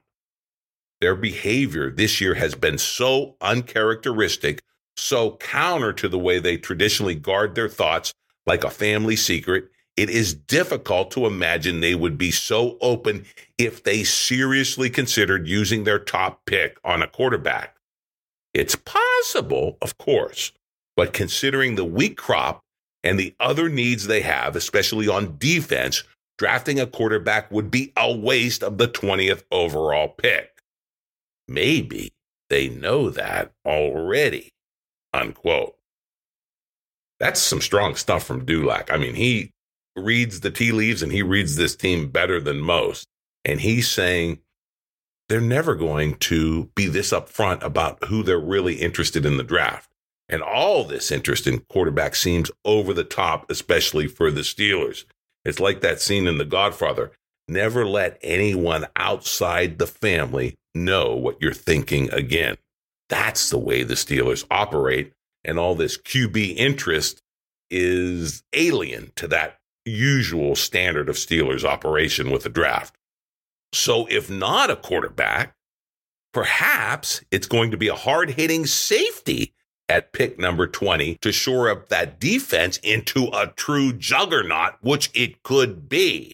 Their 1.00 1.16
behavior 1.16 1.92
this 1.92 2.20
year 2.20 2.36
has 2.36 2.56
been 2.56 2.80
so 2.80 3.36
uncharacteristic, 3.42 4.62
so 4.96 5.38
counter 5.38 5.94
to 5.94 6.10
the 6.10 6.20
way 6.20 6.40
they 6.40 6.58
traditionally 6.58 7.16
guard 7.16 7.54
their 7.54 7.70
thoughts 7.70 8.14
like 8.48 8.64
a 8.64 8.70
family 8.70 9.16
secret 9.16 9.70
it 10.02 10.10
is 10.10 10.34
difficult 10.34 11.12
to 11.12 11.28
imagine 11.28 11.80
they 11.80 11.94
would 11.94 12.18
be 12.18 12.32
so 12.32 12.76
open 12.82 13.24
if 13.60 13.84
they 13.84 14.04
seriously 14.04 14.90
considered 14.90 15.48
using 15.48 15.84
their 15.84 16.00
top 16.00 16.44
pick 16.48 16.80
on 16.84 17.04
a 17.04 17.08
quarterback. 17.08 17.76
It's 18.52 18.76
possible, 18.76 19.78
of 19.80 20.00
course, 20.00 20.54
but 20.98 21.14
considering 21.14 21.76
the 21.76 21.86
weak 21.86 22.18
crop 22.18 22.62
and 23.04 23.20
the 23.20 23.36
other 23.40 23.70
needs 23.70 24.08
they 24.08 24.22
have, 24.22 24.56
especially 24.56 25.08
on 25.08 25.38
defense, 25.38 26.02
drafting 26.40 26.80
a 26.80 26.88
quarterback 26.88 27.52
would 27.52 27.70
be 27.70 27.94
a 27.96 28.12
waste 28.12 28.64
of 28.64 28.80
the 28.80 28.88
20th 28.88 29.44
overall 29.52 30.08
pick. 30.08 30.64
Maybe 31.48 32.12
they 32.50 32.70
know 32.70 33.12
that 33.12 33.52
already. 33.68 34.50
Unquote. 35.14 35.76
That's 37.20 37.40
some 37.40 37.62
strong 37.62 37.94
stuff 37.94 38.24
from 38.24 38.46
Dulac. 38.46 38.92
I 38.92 38.98
mean, 38.98 39.14
he 39.14 39.52
reads 39.96 40.40
the 40.40 40.52
tea 40.52 40.72
leaves 40.72 41.02
and 41.04 41.12
he 41.12 41.22
reads 41.22 41.56
this 41.56 41.76
team 41.76 42.10
better 42.10 42.40
than 42.40 42.60
most. 42.60 43.08
And 43.44 43.62
he's 43.62 43.90
saying 43.90 44.40
they're 45.30 45.42
never 45.42 45.76
going 45.76 46.16
to 46.16 46.70
be 46.76 46.88
this 46.88 47.12
upfront 47.12 47.64
about 47.64 48.04
who 48.06 48.24
they're 48.24 48.40
really 48.40 48.76
interested 48.76 49.26
in 49.26 49.38
the 49.38 49.44
draft. 49.44 49.90
And 50.30 50.42
all 50.42 50.84
this 50.84 51.12
interest 51.12 51.48
in 51.48 51.60
quarterback 51.70 52.16
seems 52.16 52.52
over 52.64 52.94
the 52.94 53.04
top, 53.04 53.50
especially 53.50 54.08
for 54.08 54.32
the 54.32 54.42
Steelers. 54.42 55.06
It's 55.44 55.60
like 55.60 55.82
that 55.82 56.02
scene 56.02 56.28
in 56.28 56.38
The 56.38 56.46
Godfather. 56.46 57.12
Never 57.48 57.86
let 57.86 58.18
anyone 58.22 58.86
outside 58.96 59.78
the 59.78 59.88
family 59.88 60.56
know 60.74 61.16
what 61.16 61.42
you're 61.42 61.54
thinking 61.54 62.12
again. 62.14 62.58
That's 63.10 63.50
the 63.50 63.58
way 63.58 63.84
the 63.84 63.96
Steelers 63.96 64.46
operate. 64.50 65.12
And 65.44 65.60
all 65.60 65.76
this 65.76 65.98
QB 65.98 66.56
interest 66.56 67.22
is 67.70 68.44
alien 68.54 69.12
to 69.16 69.28
that 69.30 69.58
usual 69.86 70.56
standard 70.56 71.10
of 71.10 71.16
Steelers 71.16 71.64
operation 71.64 72.30
with 72.30 72.44
the 72.44 72.50
draft. 72.50 72.96
So, 73.74 74.06
if 74.08 74.30
not 74.30 74.70
a 74.70 74.76
quarterback, 74.76 75.56
perhaps 76.34 77.22
it's 77.32 77.48
going 77.48 77.72
to 77.72 77.78
be 77.78 77.88
a 77.88 77.96
hard 77.96 78.32
hitting 78.32 78.66
safety 78.66 79.54
at 79.88 80.14
pick 80.14 80.40
number 80.40 80.68
20 80.68 81.18
to 81.22 81.32
shore 81.32 81.70
up 81.70 81.90
that 81.90 82.20
defense 82.20 82.78
into 82.78 83.26
a 83.34 83.54
true 83.56 83.94
juggernaut, 83.94 84.76
which 84.82 85.10
it 85.14 85.44
could 85.44 85.90
be. 85.90 86.34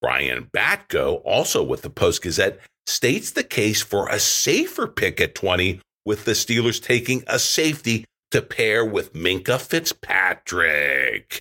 Brian 0.00 0.50
Batko, 0.52 1.20
also 1.24 1.62
with 1.62 1.82
the 1.82 1.90
Post 1.90 2.22
Gazette, 2.22 2.58
states 2.86 3.30
the 3.30 3.44
case 3.44 3.82
for 3.82 4.08
a 4.08 4.18
safer 4.18 4.86
pick 4.86 5.20
at 5.20 5.34
20, 5.34 5.80
with 6.04 6.24
the 6.24 6.32
Steelers 6.32 6.82
taking 6.82 7.22
a 7.28 7.38
safety 7.38 8.04
to 8.32 8.42
pair 8.42 8.84
with 8.84 9.12
Minkah 9.12 9.60
Fitzpatrick. 9.60 11.40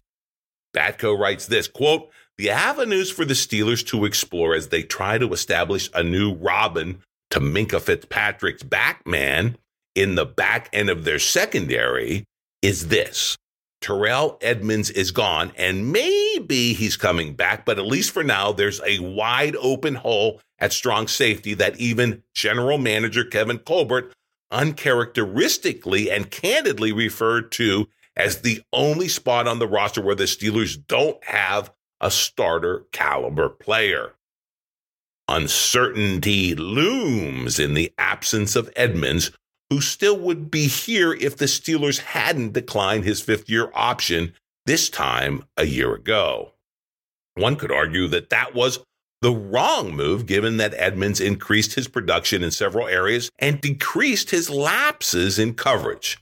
Batko 0.75 1.17
writes 1.17 1.47
this 1.47 1.67
quote, 1.67 2.10
the 2.38 2.49
avenues 2.49 3.12
for 3.12 3.25
the 3.25 3.34
Steelers 3.34 3.86
to 3.88 4.05
explore 4.05 4.55
as 4.55 4.69
they 4.69 4.84
try 4.84 5.17
to 5.17 5.34
establish 5.34 5.89
a 5.93 6.03
new 6.03 6.34
Robin 6.34 7.01
to 7.29 7.39
Minkah 7.39 7.81
Fitzpatrick's 7.81 8.63
Batman 8.63 9.57
in 9.95 10.15
the 10.15 10.25
back 10.25 10.69
end 10.73 10.89
of 10.89 11.03
their 11.03 11.19
secondary 11.19 12.25
is 12.62 12.88
this. 12.88 13.38
Terrell 13.81 14.38
Edmunds 14.41 14.91
is 14.91 15.12
gone, 15.12 15.51
and 15.57 15.91
maybe 15.91 16.73
he's 16.73 16.95
coming 16.95 17.34
back, 17.34 17.65
but 17.65 17.79
at 17.79 17.86
least 17.86 18.12
for 18.12 18.23
now, 18.23 18.51
there's 18.51 18.79
a 18.86 18.99
wide 18.99 19.55
open 19.55 19.95
hole 19.95 20.39
at 20.60 20.71
strong 20.71 21.07
safety 21.07 21.55
that 21.55 21.79
even 21.79 22.21
general 22.36 22.77
manager 22.77 23.23
Kevin 23.23 23.57
Colbert 23.57 24.13
uncharacteristically 24.51 26.12
and 26.12 26.29
candidly 26.29 26.91
referred 26.91 27.51
to 27.53 27.88
as 28.21 28.41
the 28.41 28.62
only 28.71 29.07
spot 29.07 29.47
on 29.47 29.57
the 29.57 29.67
roster 29.67 29.99
where 29.99 30.13
the 30.13 30.25
Steelers 30.25 30.77
don't 30.88 31.21
have 31.23 31.73
a 31.99 32.12
starter 32.12 32.86
caliber 32.91 33.49
player. 33.49 34.13
Uncertainty 35.27 36.53
looms 36.53 37.60
in 37.60 37.73
the 37.73 37.91
absence 37.97 38.55
of 38.55 38.71
Edmunds, 38.75 39.31
who 39.71 39.81
still 39.81 40.19
would 40.19 40.51
be 40.51 40.67
here 40.67 41.13
if 41.13 41.38
the 41.38 41.45
Steelers 41.45 41.97
hadn't 41.97 42.53
declined 42.53 43.05
his 43.05 43.21
fifth 43.21 43.49
year 43.49 43.71
option 43.73 44.34
this 44.67 44.88
time 44.88 45.43
a 45.57 45.65
year 45.65 45.95
ago. 45.95 46.53
One 47.34 47.55
could 47.55 47.71
argue 47.71 48.07
that 48.10 48.29
that 48.29 48.53
was 48.53 48.79
the 49.21 49.31
wrong 49.31 49.95
move 49.95 50.27
given 50.27 50.57
that 50.57 50.75
Edmunds 50.75 51.21
increased 51.21 51.73
his 51.73 51.88
production 51.88 52.43
in 52.43 52.51
several 52.51 52.88
areas 52.88 53.31
and 53.39 53.62
decreased 53.62 54.29
his 54.29 54.47
lapses 54.47 55.39
in 55.39 55.55
coverage 55.55 56.20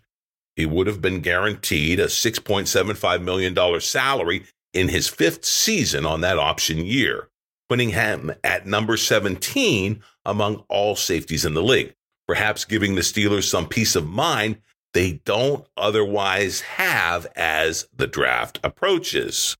he 0.59 0.65
would 0.65 0.87
have 0.87 1.01
been 1.01 1.21
guaranteed 1.21 1.99
a 1.99 2.07
$6.75 2.07 3.23
million 3.23 3.81
salary 3.81 4.43
in 4.73 4.89
his 4.89 5.07
fifth 5.07 5.45
season 5.45 6.05
on 6.05 6.19
that 6.21 6.37
option 6.37 6.85
year, 6.85 7.29
putting 7.69 7.91
him 7.91 8.33
at 8.43 8.67
number 8.67 8.97
17 8.97 10.03
among 10.25 10.63
all 10.67 10.97
safeties 10.97 11.45
in 11.45 11.53
the 11.53 11.63
league, 11.63 11.95
perhaps 12.27 12.65
giving 12.65 12.95
the 12.95 13.01
Steelers 13.01 13.43
some 13.43 13.67
peace 13.67 13.95
of 13.95 14.05
mind 14.05 14.57
they 14.93 15.21
don't 15.23 15.65
otherwise 15.77 16.61
have 16.61 17.25
as 17.35 17.87
the 17.95 18.07
draft 18.07 18.59
approaches. 18.61 19.55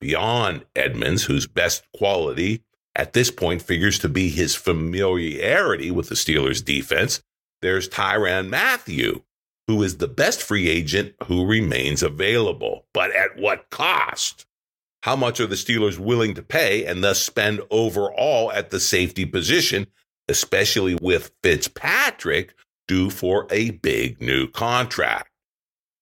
Beyond 0.00 0.64
Edmunds, 0.74 1.24
whose 1.24 1.46
best 1.46 1.86
quality 1.94 2.64
at 2.96 3.12
this 3.12 3.30
point 3.30 3.62
figures 3.62 3.98
to 4.00 4.08
be 4.08 4.28
his 4.28 4.56
familiarity 4.56 5.90
with 5.90 6.08
the 6.08 6.14
Steelers' 6.16 6.64
defense, 6.64 7.22
there's 7.62 7.88
Tyrann 7.88 8.48
Mathieu, 8.48 9.22
who 9.68 9.82
is 9.82 9.98
the 9.98 10.08
best 10.08 10.42
free 10.42 10.68
agent 10.68 11.14
who 11.24 11.46
remains 11.46 12.02
available. 12.02 12.86
But 12.92 13.14
at 13.14 13.36
what 13.36 13.70
cost? 13.70 14.46
How 15.02 15.16
much 15.16 15.40
are 15.40 15.46
the 15.46 15.56
Steelers 15.56 15.98
willing 15.98 16.34
to 16.34 16.42
pay 16.42 16.84
and 16.84 17.02
thus 17.02 17.22
spend 17.22 17.60
overall 17.70 18.50
at 18.52 18.70
the 18.70 18.80
safety 18.80 19.24
position, 19.24 19.86
especially 20.28 20.96
with 21.00 21.32
Fitzpatrick 21.42 22.54
due 22.88 23.10
for 23.10 23.46
a 23.50 23.70
big 23.70 24.20
new 24.20 24.48
contract? 24.48 25.30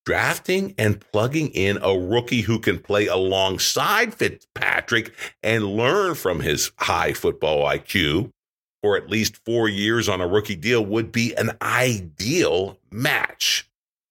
Drafting 0.07 0.75
and 0.77 1.01
plugging 1.01 1.49
in 1.49 1.79
a 1.79 1.99
rookie 1.99 2.43
who 2.43 2.59
can 2.59 2.79
play 2.79 3.07
alongside 3.07 4.13
Fitzpatrick 4.15 5.15
and 5.43 5.65
learn 5.65 6.15
from 6.15 6.41
his 6.41 6.73
high 6.79 7.15
football 7.15 7.65
IQ 7.65 8.31
for 8.85 8.99
at 8.99 9.09
least 9.09 9.43
four 9.47 9.67
years 9.67 10.11
on 10.11 10.21
a 10.21 10.29
rookie 10.29 10.55
deal 10.55 10.85
would 10.85 11.11
be 11.11 11.33
an 11.37 11.53
ideal 11.63 12.79
match. 12.91 13.67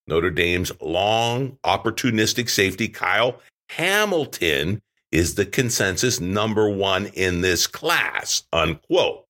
Notre 0.07 0.31
Dame's 0.31 0.71
long, 0.81 1.59
opportunistic 1.63 2.49
safety, 2.49 2.87
Kyle 2.87 3.39
Hamilton, 3.69 4.81
is 5.11 5.35
the 5.35 5.45
consensus 5.45 6.19
number 6.19 6.71
one 6.71 7.05
in 7.13 7.41
this 7.41 7.67
class, 7.67 8.45
unquote. 8.51 9.27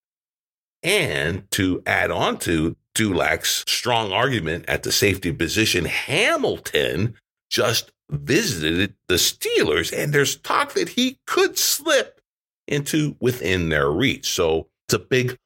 And 0.82 1.52
to 1.52 1.84
add 1.86 2.10
on 2.10 2.38
to 2.40 2.78
Dulac's 2.96 3.66
strong 3.68 4.14
argument 4.14 4.64
at 4.70 4.84
the 4.84 4.94
safety 4.94 5.34
position, 5.34 5.84
Hamilton 5.84 7.16
just 7.50 7.92
visited 8.10 8.94
the 9.10 9.16
Steelers, 9.16 9.92
and 9.92 10.14
there's 10.14 10.38
talk 10.38 10.72
that 10.76 10.88
he 10.88 11.20
could 11.28 11.58
slip 11.58 12.22
into 12.66 13.18
within 13.20 13.68
their 13.68 13.92
reach. 13.92 14.34
So 14.34 14.68
a 14.94 15.00
big 15.00 15.38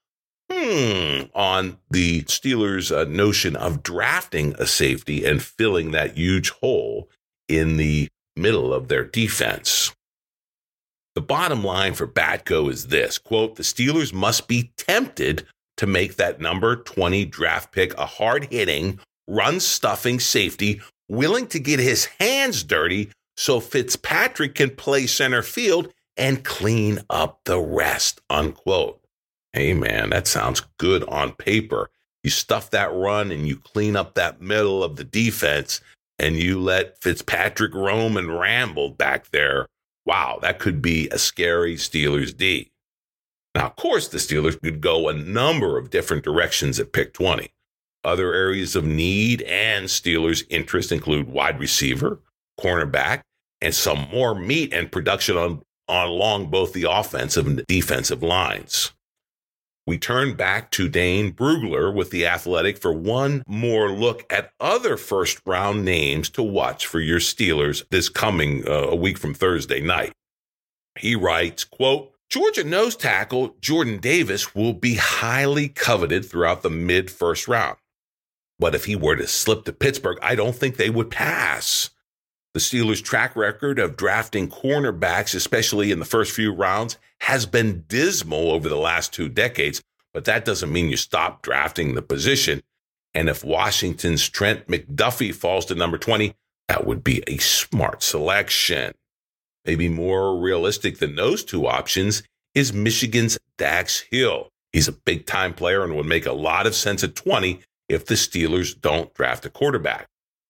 hmm 0.52 1.24
on 1.34 1.78
the 1.90 2.24
Steelers' 2.24 2.96
uh, 2.96 3.04
notion 3.10 3.56
of 3.56 3.84
drafting 3.84 4.56
a 4.60 4.66
safety 4.66 5.26
and 5.26 5.42
filling 5.42 5.92
that 5.92 6.18
huge 6.18 6.50
hole 6.50 7.10
in 7.48 7.78
the 7.78 8.08
middle 8.36 8.74
of 8.74 8.88
their 8.88 9.04
defense. 9.04 9.94
The 11.16 11.22
bottom 11.22 11.64
line 11.64 11.96
for 11.96 12.08
Batko 12.08 12.72
is 12.72 12.88
this 12.88 13.18
quote, 13.18 13.56
the 13.56 13.64
Steelers 13.64 14.14
must 14.14 14.48
be 14.48 14.72
tempted 14.78 15.46
to 15.78 15.88
make 15.88 16.16
that 16.16 16.40
number 16.40 16.76
20 16.76 17.26
draft 17.26 17.72
pick 17.72 17.98
a 17.98 18.06
hard 18.06 18.46
hitting, 18.52 19.00
run 19.28 19.60
stuffing 19.60 20.20
safety 20.20 20.82
willing 21.10 21.48
to 21.48 21.60
get 21.60 21.80
his 21.80 22.06
hands 22.20 22.64
dirty 22.64 23.10
so 23.36 23.60
Fitzpatrick 23.60 24.56
can 24.56 24.72
play 24.72 25.08
center 25.08 25.42
field 25.42 25.92
and 26.18 26.44
clean 26.44 27.00
up 27.10 27.40
the 27.46 27.60
rest, 27.60 28.22
unquote. 28.30 29.00
Hey, 29.58 29.74
man, 29.74 30.12
that 30.12 30.28
sounds 30.28 30.62
good 30.78 31.04
on 31.06 31.32
paper. 31.32 31.89
You 32.22 32.30
stuff 32.30 32.70
that 32.70 32.93
run 32.93 33.32
and 33.32 33.48
you 33.48 33.56
clean 33.56 33.96
up 33.96 34.13
that 34.13 34.39
middle 34.39 34.84
of 34.84 34.98
the 34.98 35.04
defense 35.04 35.82
and 36.20 36.36
you 36.36 36.62
let 36.62 37.02
Fitzpatrick 37.02 37.74
roam 37.74 38.17
and 38.17 38.39
ramble 38.39 38.91
back 38.91 39.32
there. 39.32 39.65
Wow, 40.06 40.38
that 40.43 40.60
could 40.60 40.80
be 40.80 41.10
a 41.10 41.17
scary 41.17 41.74
Steelers 41.74 42.38
D. 42.38 42.70
Now, 43.56 43.65
of 43.65 43.78
course, 43.78 44.10
the 44.10 44.20
Steelers 44.20 44.62
could 44.62 44.80
go 44.80 45.10
a 45.10 45.13
number 45.13 45.80
of 45.80 45.89
different 45.89 46.24
directions 46.24 46.80
at 46.80 46.93
pick 46.93 47.13
20. 47.13 47.50
Other 48.04 48.36
areas 48.36 48.76
of 48.76 48.86
need 48.86 49.41
and 49.41 49.88
Steelers' 49.88 50.46
interest 50.52 50.91
include 50.91 51.30
wide 51.30 51.60
receiver, 51.60 52.20
cornerback, 52.62 53.22
and 53.60 53.74
some 53.74 54.08
more 54.12 54.36
meat 54.36 54.72
and 54.72 54.91
production 54.91 55.36
on, 55.36 55.63
on 55.88 56.08
along 56.10 56.52
both 56.52 56.74
the 56.74 56.84
offensive 56.88 57.48
and 57.48 57.65
defensive 57.65 58.22
lines. 58.22 58.91
We 59.88 59.97
turn 59.97 60.34
back 60.34 60.69
to 60.71 60.89
Dane 60.89 61.32
Brugler 61.32 61.93
with 61.93 62.12
the 62.12 62.28
Athletic 62.28 62.78
for 62.78 62.91
one 62.91 63.41
more 63.47 63.89
look 63.89 64.26
at 64.30 64.52
other 64.60 64.97
first 64.97 65.39
round 65.45 65.86
names 65.86 66.30
to 66.32 66.43
watch 66.43 66.86
for 66.86 67.00
your 67.00 67.19
Steelers 67.19 67.86
this 67.89 68.10
coming 68.10 68.67
uh, 68.67 68.88
a 68.89 68.95
week 68.95 69.17
from 69.17 69.34
Thursday 69.34 69.80
night. 69.80 70.12
He 71.00 71.15
writes, 71.15 71.63
quote, 71.63 72.12
Georgia 72.30 72.65
nose 72.65 72.97
tackle 72.97 73.56
Jordan 73.62 74.00
Davis 74.00 74.54
will 74.54 74.73
be 74.73 74.95
highly 74.95 75.69
coveted 75.69 76.26
throughout 76.26 76.63
the 76.63 76.69
mid 76.69 77.10
first 77.10 77.47
round. 77.47 77.78
But 78.60 78.76
if 78.76 78.84
he 78.86 78.97
were 78.97 79.15
to 79.15 79.26
slip 79.26 79.63
to 79.63 79.71
Pittsburgh, 79.71 80.19
I 80.21 80.36
don't 80.36 80.56
think 80.56 80.76
they 80.76 80.89
would 80.89 81.10
pass. 81.10 81.91
The 82.58 82.62
Steelers' 82.62 83.04
track 83.04 83.36
record 83.36 83.78
of 83.78 83.96
drafting 83.96 84.50
cornerbacks, 84.50 85.36
especially 85.36 85.91
in 85.91 86.00
the 86.00 86.06
first 86.06 86.32
few 86.32 86.52
rounds, 86.52 86.98
has 87.20 87.46
been 87.46 87.86
dismal 87.88 88.50
over 88.50 88.67
the 88.67 88.76
last 88.76 89.13
two 89.13 89.30
decades, 89.30 89.84
but 90.12 90.26
that 90.26 90.43
doesn't 90.43 90.72
mean 90.72 90.89
you 90.89 90.98
stop 90.98 91.43
drafting 91.43 91.93
the 91.93 92.02
position. 92.02 92.63
And 93.13 93.30
if 93.30 93.43
Washington's 93.43 94.28
Trent 94.28 94.65
McDuffie 94.65 95.36
falls 95.36 95.67
to 95.67 95.76
number 95.76 96.00
20, 96.00 96.34
that 96.67 96.88
would 96.88 97.04
be 97.04 97.22
a 97.28 97.38
smart 97.38 98.02
selection. 98.02 98.96
Maybe 99.63 99.88
more 99.88 100.36
realistic 100.36 100.98
than 100.98 101.15
those 101.15 101.43
two 101.43 101.67
options 101.67 102.24
is 102.56 102.74
Michigan's 102.74 103.38
Dax 103.60 104.00
Hill. 104.10 104.50
He's 104.74 104.88
a 104.88 104.93
big 104.93 105.28
time 105.28 105.54
player 105.54 105.84
and 105.84 105.96
would 105.96 106.08
make 106.08 106.26
a 106.26 106.34
lot 106.34 106.65
of 106.65 106.74
sense 106.74 107.04
at 107.04 107.15
20 107.15 107.60
if 107.88 108.08
the 108.08 108.15
Steelers 108.15 108.74
don't 108.82 109.13
draft 109.13 109.46
a 109.46 109.52
quarterback. 109.52 110.08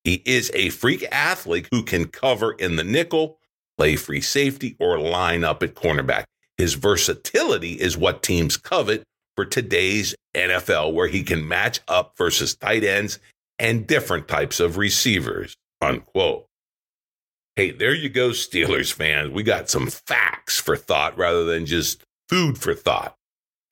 He 0.07 0.21
is 0.23 0.49
a 0.53 0.69
freak 0.69 1.05
athlete 1.11 1.67
who 1.69 1.83
can 1.83 2.05
cover 2.05 2.53
in 2.53 2.77
the 2.77 2.83
nickel, 2.85 3.39
play 3.77 3.97
free 3.97 4.21
safety, 4.21 4.77
or 4.79 4.97
line 4.97 5.43
up 5.43 5.61
at 5.61 5.75
cornerback. 5.75 6.23
His 6.57 6.75
versatility 6.75 7.73
is 7.73 7.97
what 7.97 8.23
teams 8.23 8.55
covet 8.55 9.03
for 9.35 9.43
today's 9.43 10.15
NFL, 10.33 10.93
where 10.93 11.09
he 11.09 11.23
can 11.23 11.45
match 11.45 11.81
up 11.89 12.13
versus 12.17 12.55
tight 12.55 12.85
ends 12.85 13.19
and 13.59 13.85
different 13.85 14.29
types 14.29 14.61
of 14.61 14.77
receivers. 14.77 15.57
Unquote. 15.81 16.45
Hey, 17.57 17.71
there 17.71 17.93
you 17.93 18.07
go, 18.07 18.29
Steelers 18.29 18.93
fans. 18.93 19.31
We 19.31 19.43
got 19.43 19.69
some 19.69 19.87
facts 19.87 20.57
for 20.57 20.77
thought 20.77 21.17
rather 21.17 21.43
than 21.43 21.65
just 21.65 22.01
food 22.29 22.57
for 22.57 22.73
thought 22.73 23.17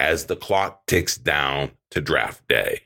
as 0.02 0.26
the 0.26 0.36
clock 0.36 0.86
ticks 0.86 1.16
down 1.16 1.72
to 1.92 2.02
draft 2.02 2.46
day. 2.50 2.85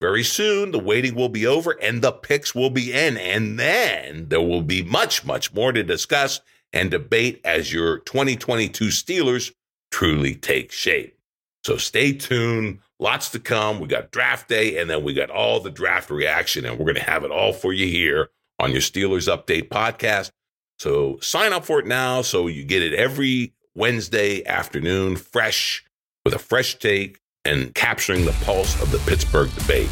Very 0.00 0.24
soon, 0.24 0.70
the 0.70 0.78
waiting 0.78 1.14
will 1.14 1.28
be 1.28 1.46
over 1.46 1.72
and 1.72 2.00
the 2.00 2.12
picks 2.12 2.54
will 2.54 2.70
be 2.70 2.92
in. 2.92 3.18
And 3.18 3.58
then 3.58 4.28
there 4.28 4.40
will 4.40 4.62
be 4.62 4.82
much, 4.82 5.24
much 5.24 5.52
more 5.52 5.72
to 5.72 5.82
discuss 5.82 6.40
and 6.72 6.90
debate 6.90 7.40
as 7.44 7.72
your 7.72 7.98
2022 7.98 8.86
Steelers 8.86 9.52
truly 9.90 10.34
take 10.34 10.72
shape. 10.72 11.18
So 11.64 11.76
stay 11.76 12.12
tuned. 12.14 12.78
Lots 12.98 13.28
to 13.30 13.40
come. 13.40 13.80
We 13.80 13.88
got 13.88 14.10
draft 14.10 14.48
day 14.48 14.78
and 14.78 14.88
then 14.88 15.04
we 15.04 15.12
got 15.12 15.30
all 15.30 15.60
the 15.60 15.70
draft 15.70 16.10
reaction, 16.10 16.64
and 16.64 16.78
we're 16.78 16.84
going 16.84 16.94
to 16.94 17.10
have 17.10 17.24
it 17.24 17.30
all 17.30 17.52
for 17.52 17.72
you 17.72 17.86
here 17.86 18.30
on 18.58 18.72
your 18.72 18.80
Steelers 18.80 19.28
Update 19.28 19.68
podcast. 19.68 20.30
So 20.78 21.18
sign 21.20 21.52
up 21.52 21.64
for 21.64 21.78
it 21.80 21.86
now 21.86 22.22
so 22.22 22.46
you 22.46 22.64
get 22.64 22.82
it 22.82 22.94
every 22.94 23.52
Wednesday 23.74 24.44
afternoon, 24.46 25.16
fresh 25.16 25.84
with 26.24 26.34
a 26.34 26.38
fresh 26.38 26.78
take 26.78 27.19
and 27.44 27.74
capturing 27.74 28.24
the 28.24 28.32
pulse 28.44 28.80
of 28.82 28.90
the 28.90 28.98
Pittsburgh 29.10 29.50
debate. 29.54 29.90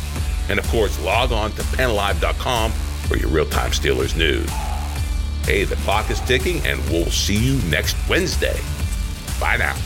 And 0.49 0.59
of 0.59 0.69
course, 0.69 1.03
log 1.03 1.33
on 1.33 1.51
to 1.53 1.63
PennLive.com 1.63 2.73
for 2.73 3.17
your 3.17 3.31
real 3.31 3.47
time 3.47 3.71
Steelers 3.71 4.17
news. 4.17 4.51
Hey, 5.45 5.65
the 5.65 5.77
clock 5.77 6.11
is 6.11 6.21
ticking, 6.21 6.65
and 6.67 6.79
we'll 6.91 7.07
see 7.07 7.37
you 7.37 7.61
next 7.71 7.97
Wednesday. 8.09 8.59
Bye 9.41 9.57
now. 9.57 9.77